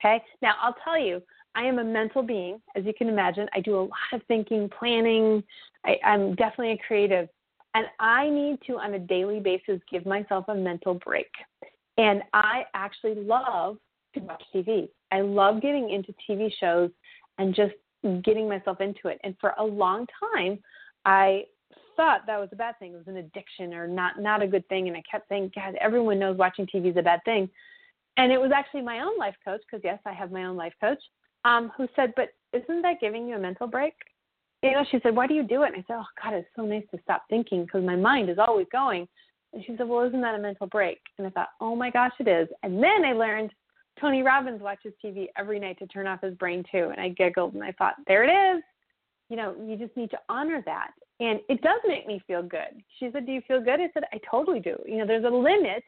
Okay? 0.01 0.23
Now, 0.43 0.55
I'll 0.61 0.77
tell 0.85 0.99
you, 0.99 1.23
I 1.55 1.65
am 1.65 1.79
a 1.79 1.85
mental 1.85 2.23
being, 2.23 2.61
as 2.77 2.85
you 2.85 2.93
can 2.97 3.09
imagine. 3.09 3.49
I 3.55 3.61
do 3.61 3.79
a 3.79 3.83
lot 3.83 4.13
of 4.13 4.23
thinking, 4.29 4.71
planning. 4.79 5.43
I, 5.85 5.99
I'm 6.05 6.35
definitely 6.35 6.73
a 6.73 6.87
creative. 6.87 7.29
And 7.75 7.87
I 7.99 8.29
need 8.29 8.59
to, 8.67 8.79
on 8.79 8.95
a 8.95 8.99
daily 8.99 9.41
basis, 9.41 9.81
give 9.91 10.07
myself 10.07 10.45
a 10.49 10.55
mental 10.55 10.95
break. 10.95 11.31
And 11.99 12.23
I 12.33 12.65
actually 12.75 13.15
love 13.15 13.79
to 14.15 14.21
watch 14.21 14.43
TV. 14.55 14.89
I 15.13 15.21
love 15.21 15.61
getting 15.63 15.91
into 15.91 16.15
TV 16.29 16.51
shows 16.59 16.91
and 17.39 17.55
just 17.55 17.75
getting 18.25 18.49
myself 18.49 18.81
into 18.81 19.09
it. 19.09 19.21
And 19.23 19.37
for 19.41 19.55
a 19.59 19.65
long 19.65 20.07
time, 20.35 20.59
I 21.05 21.45
thought 21.97 22.27
that 22.27 22.41
was 22.41 22.49
a 22.53 22.57
bad 22.57 22.79
thing. 22.79 22.95
It 22.95 22.97
was 22.97 23.09
an 23.09 23.19
addiction 23.19 23.75
or 23.75 23.87
not 23.87 24.21
not 24.21 24.43
a 24.43 24.47
good 24.47 24.67
thing. 24.69 24.89
And 24.89 24.97
I 24.97 25.03
kept 25.11 25.29
saying, 25.29 25.53
God, 25.55 25.75
everyone 25.81 26.19
knows 26.19 26.37
watching 26.37 26.67
TV 26.67 26.91
is 26.91 26.97
a 26.97 27.03
bad 27.03 27.21
thing. 27.25 27.49
And 28.17 28.33
it 28.33 28.41
was 28.41 28.51
actually 28.55 28.83
my 28.83 29.01
own 29.01 29.17
life 29.19 29.37
coach, 29.45 29.61
because 29.71 29.83
yes, 29.85 29.99
I 30.05 30.13
have 30.13 30.33
my 30.33 30.45
own 30.45 30.57
life 30.57 30.75
coach, 30.81 31.03
um, 31.45 31.71
who 31.77 31.89
said, 31.97 32.13
But 32.17 32.29
isn't 32.53 32.83
that 32.83 33.01
giving 33.01 33.27
you 33.27 33.37
a 33.37 33.39
mental 33.39 33.67
break? 33.67 33.95
You 34.63 34.73
know, 34.73 34.85
she 34.91 34.99
said, 35.03 35.15
Why 35.15 35.27
do 35.27 35.35
you 35.35 35.43
do 35.43 35.63
it? 35.63 35.73
And 35.75 35.77
I 35.77 35.85
said, 35.87 35.97
Oh 35.99 36.23
God, 36.23 36.35
it's 36.35 36.49
so 36.57 36.63
nice 36.63 36.85
to 36.93 37.01
stop 37.03 37.25
thinking 37.29 37.65
because 37.65 37.85
my 37.85 37.97
mind 37.97 38.31
is 38.31 38.39
always 38.39 38.67
going. 38.73 39.09
And 39.53 39.65
she 39.65 39.77
said, 39.77 39.89
Well, 39.89 40.07
isn't 40.07 40.21
that 40.21 40.35
a 40.35 40.39
mental 40.39 40.67
break? 40.67 41.01
And 41.19 41.27
I 41.27 41.31
thought, 41.31 41.49
Oh 41.61 41.75
my 41.75 41.91
gosh, 41.91 42.13
it 42.19 42.29
is. 42.29 42.49
And 42.63 42.83
then 42.83 43.05
I 43.05 43.13
learned 43.13 43.53
Tony 44.01 44.23
Robbins 44.23 44.63
watches 44.63 44.93
TV 45.05 45.27
every 45.37 45.59
night 45.59 45.79
to 45.79 45.87
turn 45.87 46.07
off 46.07 46.23
his 46.23 46.35
brain 46.35 46.65
too. 46.71 46.91
And 46.91 47.01
I 47.01 47.11
giggled 47.11 47.55
and 47.55 47.65
I 47.65 47.73
thought, 47.73 47.95
There 48.07 48.25
it 48.25 48.57
is. 48.57 48.63
You 49.29 49.37
know, 49.37 49.55
you 49.65 49.77
just 49.77 49.97
need 49.97 50.11
to 50.11 50.19
honor 50.29 50.63
that. 50.67 50.91
And 51.21 51.39
it 51.49 51.61
does 51.61 51.81
make 51.87 52.07
me 52.07 52.21
feel 52.27 52.43
good. 52.43 52.83
She 52.99 53.11
said, 53.13 53.27
Do 53.27 53.33
you 53.33 53.43
feel 53.47 53.61
good? 53.61 53.81
I 53.81 53.91
said, 53.95 54.05
I 54.13 54.21
totally 54.31 54.61
do. 54.61 54.77
You 54.87 54.99
know, 54.99 55.07
there's 55.07 55.25
a 55.25 55.29
limit. 55.29 55.85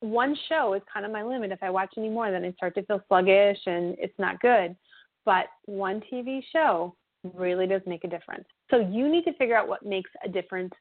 One 0.00 0.36
show 0.48 0.74
is 0.74 0.82
kind 0.92 1.06
of 1.06 1.12
my 1.12 1.22
limit. 1.22 1.52
If 1.52 1.62
I 1.62 1.70
watch 1.70 1.94
any 1.96 2.08
more, 2.08 2.30
then 2.30 2.44
I 2.44 2.52
start 2.52 2.74
to 2.74 2.84
feel 2.84 3.00
sluggish 3.08 3.58
and 3.66 3.96
it's 3.98 4.18
not 4.18 4.40
good. 4.40 4.76
But 5.24 5.46
one 5.64 6.02
TV 6.12 6.40
show 6.52 6.94
really 7.34 7.66
does 7.66 7.82
make 7.86 8.04
a 8.04 8.08
difference. 8.08 8.44
So 8.70 8.78
you 8.78 9.08
need 9.08 9.24
to 9.24 9.32
figure 9.34 9.56
out 9.56 9.68
what 9.68 9.84
makes 9.84 10.10
a 10.24 10.28
difference 10.28 10.72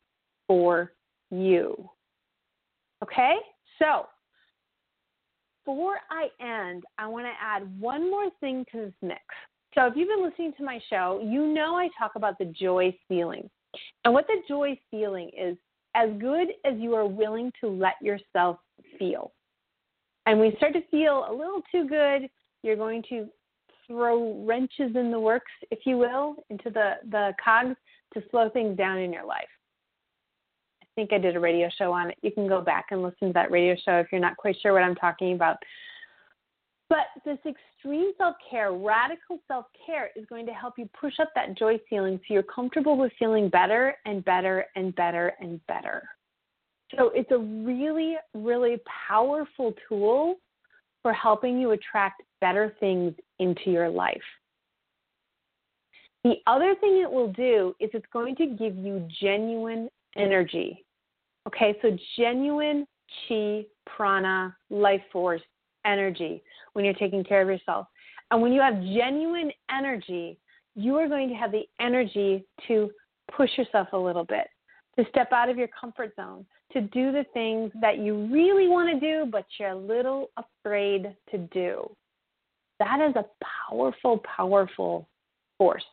for 0.47 0.93
you. 1.31 1.89
Okay? 3.03 3.35
So 3.79 4.05
before 5.65 5.97
I 6.09 6.27
end, 6.39 6.83
I 6.97 7.07
want 7.07 7.25
to 7.25 7.31
add 7.41 7.79
one 7.79 8.09
more 8.09 8.29
thing 8.39 8.65
to 8.71 8.85
this 8.85 8.93
mix. 9.01 9.21
So 9.73 9.87
if 9.87 9.93
you've 9.95 10.07
been 10.07 10.23
listening 10.23 10.53
to 10.57 10.63
my 10.63 10.79
show, 10.89 11.21
you 11.23 11.47
know 11.47 11.75
I 11.75 11.89
talk 11.99 12.11
about 12.15 12.37
the 12.37 12.45
joy 12.45 12.95
ceiling. 13.07 13.49
And 14.03 14.13
what 14.13 14.27
the 14.27 14.37
joy 14.47 14.79
ceiling 14.89 15.31
is 15.37 15.57
as 15.95 16.09
good 16.19 16.49
as 16.63 16.75
you 16.77 16.93
are 16.95 17.05
willing 17.05 17.51
to 17.61 17.67
let 17.67 17.95
yourself 18.01 18.57
feel. 18.97 19.31
And 20.25 20.39
when 20.39 20.51
you 20.51 20.57
start 20.57 20.73
to 20.73 20.81
feel 20.89 21.25
a 21.29 21.33
little 21.33 21.61
too 21.71 21.87
good, 21.87 22.29
you're 22.63 22.75
going 22.75 23.03
to 23.09 23.27
throw 23.87 24.43
wrenches 24.45 24.95
in 24.95 25.11
the 25.11 25.19
works, 25.19 25.51
if 25.71 25.79
you 25.85 25.97
will, 25.97 26.35
into 26.49 26.69
the, 26.69 26.93
the 27.11 27.33
cogs 27.43 27.75
to 28.13 28.23
slow 28.31 28.49
things 28.49 28.77
down 28.77 28.97
in 28.97 29.13
your 29.13 29.25
life. 29.25 29.43
I 30.81 30.87
think 30.95 31.13
I 31.13 31.17
did 31.17 31.35
a 31.35 31.39
radio 31.39 31.69
show 31.77 31.91
on 31.91 32.09
it. 32.09 32.17
You 32.21 32.31
can 32.31 32.47
go 32.47 32.61
back 32.61 32.87
and 32.91 33.03
listen 33.03 33.27
to 33.27 33.33
that 33.33 33.51
radio 33.51 33.75
show 33.85 33.97
if 33.97 34.07
you're 34.11 34.21
not 34.21 34.37
quite 34.37 34.55
sure 34.61 34.73
what 34.73 34.83
I'm 34.83 34.95
talking 34.95 35.33
about. 35.33 35.57
But 36.89 37.07
this 37.25 37.39
extreme 37.45 38.11
self 38.17 38.35
care, 38.49 38.71
radical 38.71 39.39
self 39.47 39.65
care, 39.85 40.11
is 40.15 40.25
going 40.27 40.45
to 40.45 40.53
help 40.53 40.75
you 40.77 40.87
push 40.99 41.13
up 41.19 41.29
that 41.35 41.57
joy 41.57 41.79
ceiling 41.89 42.19
so 42.19 42.33
you're 42.33 42.43
comfortable 42.43 42.97
with 42.97 43.11
feeling 43.17 43.49
better 43.49 43.95
and 44.05 44.23
better 44.23 44.65
and 44.75 44.95
better 44.95 45.33
and 45.39 45.59
better. 45.67 46.03
So 46.97 47.11
it's 47.13 47.31
a 47.31 47.37
really, 47.37 48.15
really 48.33 48.77
powerful 49.07 49.73
tool 49.89 50.35
for 51.01 51.13
helping 51.13 51.59
you 51.59 51.71
attract 51.71 52.21
better 52.41 52.75
things 52.79 53.13
into 53.39 53.71
your 53.71 53.89
life. 53.89 54.21
The 56.23 56.35
other 56.47 56.73
thing 56.81 57.01
it 57.01 57.11
will 57.11 57.31
do 57.33 57.75
is 57.79 57.89
it's 57.93 58.05
going 58.11 58.35
to 58.37 58.47
give 58.47 58.75
you 58.75 59.07
genuine 59.21 59.89
energy. 60.17 60.83
Okay, 61.47 61.75
so 61.81 61.95
genuine 62.17 62.87
chi, 63.27 63.65
prana, 63.85 64.55
life 64.71 65.03
force, 65.11 65.41
energy 65.85 66.41
when 66.73 66.83
you're 66.83 66.95
taking 66.95 67.23
care 67.23 67.41
of 67.41 67.47
yourself. 67.47 67.87
And 68.31 68.41
when 68.41 68.51
you 68.51 68.61
have 68.61 68.81
genuine 68.81 69.51
energy, 69.69 70.39
you 70.75 70.95
are 70.95 71.07
going 71.07 71.29
to 71.29 71.35
have 71.35 71.51
the 71.51 71.63
energy 71.79 72.43
to 72.67 72.89
push 73.31 73.51
yourself 73.57 73.89
a 73.93 73.97
little 73.97 74.25
bit, 74.25 74.47
to 74.97 75.05
step 75.09 75.31
out 75.31 75.49
of 75.49 75.57
your 75.57 75.69
comfort 75.79 76.13
zone, 76.15 76.45
to 76.73 76.81
do 76.81 77.11
the 77.11 77.25
things 77.33 77.71
that 77.79 77.99
you 77.99 78.27
really 78.27 78.67
want 78.67 78.89
to 78.91 78.99
do, 78.99 79.29
but 79.31 79.45
you're 79.59 79.69
a 79.69 79.77
little 79.77 80.29
afraid 80.37 81.15
to 81.31 81.37
do. 81.37 81.89
That 82.79 82.99
is 83.01 83.15
a 83.15 83.25
powerful, 83.69 84.21
powerful 84.35 85.07
force. 85.57 85.85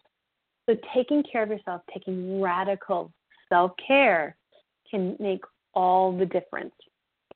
So, 0.69 0.77
taking 0.95 1.23
care 1.31 1.43
of 1.43 1.51
yourself, 1.51 1.83
taking 1.93 2.41
radical 2.41 3.13
self 3.49 3.73
care 3.87 4.37
can 4.91 5.17
make 5.21 5.43
all 5.75 6.17
the 6.17 6.27
difference 6.27 6.75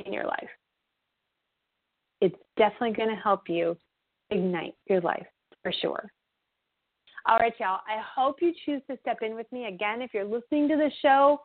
in 0.05 0.13
your 0.13 0.25
life. 0.25 0.49
It's 2.21 2.37
definitely 2.57 2.93
going 2.93 3.11
to 3.11 3.23
help 3.23 3.49
you 3.49 3.77
ignite 4.31 4.75
your 4.89 5.01
life 5.01 5.27
for 5.63 5.73
sure. 5.81 6.11
All 7.29 7.39
right, 7.39 7.53
y'all. 7.59 7.81
I 7.89 8.01
hope 8.15 8.37
you 8.41 8.53
choose 8.65 8.83
to 8.89 8.97
step 9.01 9.19
in 9.23 9.35
with 9.35 9.51
me. 9.51 9.67
Again, 9.67 10.01
if 10.01 10.15
you're 10.15 10.25
listening 10.25 10.69
to 10.69 10.77
the 10.77 10.91
show 11.03 11.41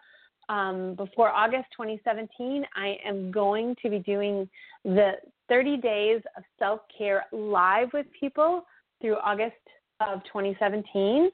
um, 0.50 0.96
before 0.96 1.30
August 1.30 1.66
2017, 1.72 2.66
I 2.76 2.98
am 3.06 3.32
going 3.32 3.76
to 3.82 3.90
be 3.90 4.00
doing 4.00 4.50
the 4.84 5.14
30 5.50 5.78
days 5.78 6.22
of 6.38 6.44
self 6.60 6.82
care 6.96 7.26
live 7.32 7.90
with 7.94 8.06
people 8.18 8.66
through 9.02 9.16
August 9.18 9.56
of 10.00 10.24
2017. 10.26 11.30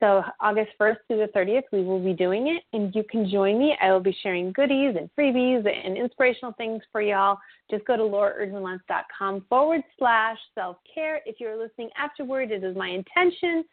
So, 0.00 0.22
August 0.40 0.70
1st 0.80 0.96
through 1.06 1.18
the 1.18 1.32
30th, 1.38 1.64
we 1.72 1.84
will 1.84 2.02
be 2.02 2.14
doing 2.14 2.48
it, 2.48 2.62
and 2.72 2.94
you 2.94 3.04
can 3.04 3.28
join 3.28 3.58
me. 3.58 3.76
I 3.82 3.92
will 3.92 4.00
be 4.00 4.16
sharing 4.22 4.50
goodies 4.52 4.96
and 4.98 5.10
freebies 5.18 5.68
and 5.68 5.98
inspirational 5.98 6.54
things 6.54 6.82
for 6.90 7.02
y'all. 7.02 7.36
Just 7.70 7.84
go 7.84 7.98
to 7.98 8.02
lauraerdmanluntz.com 8.02 9.44
forward 9.50 9.82
slash 9.98 10.38
self 10.54 10.78
care. 10.92 11.20
If 11.26 11.36
you're 11.38 11.62
listening 11.62 11.90
afterward, 11.98 12.50
it 12.50 12.64
is 12.64 12.74
my 12.76 12.88
intention 12.88 13.64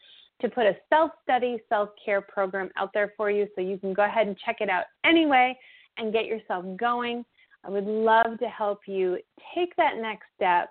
to 0.41 0.49
put 0.49 0.65
a 0.65 0.75
self 0.89 1.11
study, 1.23 1.59
self 1.69 1.89
care 2.03 2.21
program 2.21 2.69
out 2.77 2.91
there 2.93 3.13
for 3.17 3.31
you 3.31 3.47
so 3.55 3.61
you 3.61 3.77
can 3.77 3.93
go 3.93 4.03
ahead 4.03 4.27
and 4.27 4.37
check 4.37 4.57
it 4.59 4.69
out 4.69 4.85
anyway 5.03 5.57
and 5.97 6.13
get 6.13 6.25
yourself 6.25 6.65
going. 6.77 7.25
I 7.63 7.69
would 7.69 7.85
love 7.85 8.37
to 8.39 8.47
help 8.47 8.81
you 8.87 9.17
take 9.55 9.75
that 9.77 9.97
next 9.97 10.25
step 10.35 10.69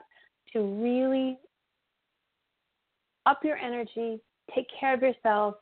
to 0.53 0.61
really 0.61 1.39
up 3.27 3.45
your 3.45 3.57
energy, 3.57 4.21
take 4.55 4.67
care 4.79 4.95
of 4.95 5.03
yourself, 5.03 5.57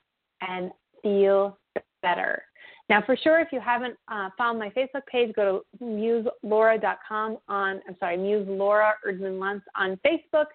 and 0.47 0.71
feel 1.03 1.59
better. 2.03 2.43
Now, 2.91 3.03
for 3.05 3.17
sure, 3.17 3.41
if 3.41 3.49
you 3.51 3.61
haven't 3.61 3.97
uh, 4.09 4.29
found 4.37 4.59
my 4.59 4.69
Facebook 4.71 5.07
page, 5.11 5.35
go 5.35 5.63
to 5.79 5.85
muselaura.com 5.85 7.39
on, 7.49 7.81
I'm 7.89 7.97
sorry, 7.99 8.19
Muse 8.19 8.47
Laura 8.47 8.95
Erdman 9.07 9.39
Luntz 9.39 9.63
on 9.75 9.99
Facebook. 10.07 10.47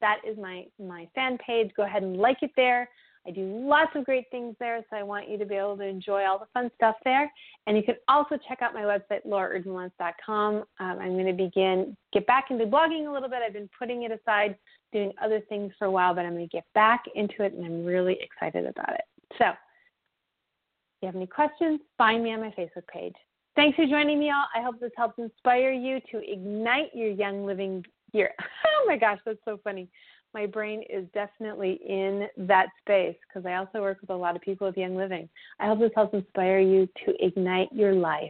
That 0.00 0.18
is 0.28 0.36
my, 0.38 0.64
my 0.78 1.08
fan 1.14 1.38
page. 1.38 1.70
Go 1.76 1.84
ahead 1.84 2.02
and 2.02 2.16
like 2.16 2.38
it 2.42 2.50
there. 2.56 2.88
I 3.26 3.32
do 3.32 3.42
lots 3.42 3.90
of 3.96 4.04
great 4.04 4.26
things 4.30 4.54
there, 4.60 4.84
so 4.88 4.96
I 4.96 5.02
want 5.02 5.28
you 5.28 5.36
to 5.38 5.44
be 5.44 5.56
able 5.56 5.76
to 5.78 5.84
enjoy 5.84 6.24
all 6.24 6.38
the 6.38 6.46
fun 6.54 6.70
stuff 6.76 6.94
there. 7.04 7.30
And 7.66 7.76
you 7.76 7.82
can 7.82 7.96
also 8.06 8.36
check 8.48 8.62
out 8.62 8.72
my 8.72 8.82
website, 8.82 9.26
lauraerdmanluntz.com. 9.26 10.54
Um, 10.54 10.64
I'm 10.78 11.14
going 11.14 11.26
to 11.26 11.32
begin, 11.32 11.96
get 12.12 12.26
back 12.26 12.46
into 12.50 12.66
blogging 12.66 13.08
a 13.08 13.12
little 13.12 13.28
bit. 13.28 13.40
I've 13.44 13.52
been 13.52 13.70
putting 13.76 14.04
it 14.04 14.12
aside, 14.12 14.56
doing 14.92 15.12
other 15.20 15.40
things 15.48 15.72
for 15.78 15.86
a 15.86 15.90
while, 15.90 16.14
but 16.14 16.24
I'm 16.24 16.34
going 16.34 16.48
to 16.48 16.56
get 16.56 16.66
back 16.74 17.04
into 17.16 17.42
it, 17.42 17.52
and 17.52 17.64
I'm 17.64 17.84
really 17.84 18.16
excited 18.20 18.64
about 18.64 18.94
it. 18.94 19.04
So, 19.38 19.46
if 19.46 21.02
you 21.02 21.06
have 21.06 21.16
any 21.16 21.26
questions, 21.26 21.80
find 21.98 22.22
me 22.22 22.32
on 22.32 22.40
my 22.40 22.54
Facebook 22.56 22.86
page. 22.86 23.14
Thanks 23.56 23.74
for 23.74 23.86
joining 23.86 24.20
me 24.20 24.30
all. 24.30 24.44
I 24.54 24.62
hope 24.62 24.78
this 24.80 24.92
helps 24.96 25.18
inspire 25.18 25.72
you 25.72 25.98
to 26.12 26.30
ignite 26.30 26.94
your 26.94 27.10
young 27.10 27.44
living 27.44 27.84
oh 28.66 28.84
my 28.86 28.96
gosh, 28.96 29.18
that's 29.24 29.38
so 29.44 29.58
funny 29.62 29.88
my 30.36 30.44
brain 30.44 30.82
is 30.90 31.06
definitely 31.14 31.80
in 31.88 32.26
that 32.36 32.66
space 32.80 33.16
because 33.26 33.46
I 33.46 33.54
also 33.54 33.80
work 33.80 34.02
with 34.02 34.10
a 34.10 34.14
lot 34.14 34.36
of 34.36 34.42
people 34.42 34.66
with 34.66 34.76
Young 34.76 34.94
Living. 34.94 35.30
I 35.58 35.66
hope 35.66 35.78
this 35.78 35.90
helps 35.94 36.12
inspire 36.12 36.58
you 36.58 36.86
to 37.06 37.24
ignite 37.24 37.72
your 37.72 37.94
life 37.94 38.28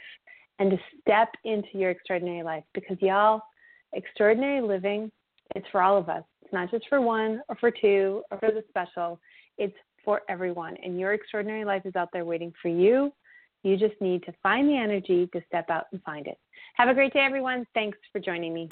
and 0.60 0.70
to 0.70 0.78
step 1.00 1.28
into 1.44 1.68
your 1.74 1.90
extraordinary 1.90 2.44
life 2.44 2.62
because, 2.74 2.96
y'all, 3.00 3.42
extraordinary 3.92 4.60
living 4.60 5.10
is 5.56 5.64
for 5.72 5.82
all 5.82 5.98
of 5.98 6.08
us. 6.08 6.22
It's 6.42 6.52
not 6.52 6.70
just 6.70 6.86
for 6.88 7.00
one 7.00 7.42
or 7.48 7.56
for 7.56 7.72
two 7.72 8.22
or 8.30 8.38
for 8.38 8.52
the 8.52 8.62
special, 8.68 9.18
it's 9.58 9.76
for 10.04 10.22
everyone. 10.28 10.76
And 10.84 11.00
your 11.00 11.12
extraordinary 11.12 11.64
life 11.64 11.82
is 11.86 11.96
out 11.96 12.10
there 12.12 12.24
waiting 12.24 12.52
for 12.62 12.68
you. 12.68 13.12
You 13.64 13.76
just 13.76 14.00
need 14.00 14.22
to 14.26 14.34
find 14.44 14.68
the 14.68 14.76
energy 14.76 15.28
to 15.32 15.42
step 15.48 15.70
out 15.70 15.86
and 15.90 16.00
find 16.04 16.28
it. 16.28 16.38
Have 16.76 16.88
a 16.88 16.94
great 16.94 17.12
day, 17.12 17.24
everyone. 17.26 17.66
Thanks 17.74 17.98
for 18.12 18.20
joining 18.20 18.54
me. 18.54 18.64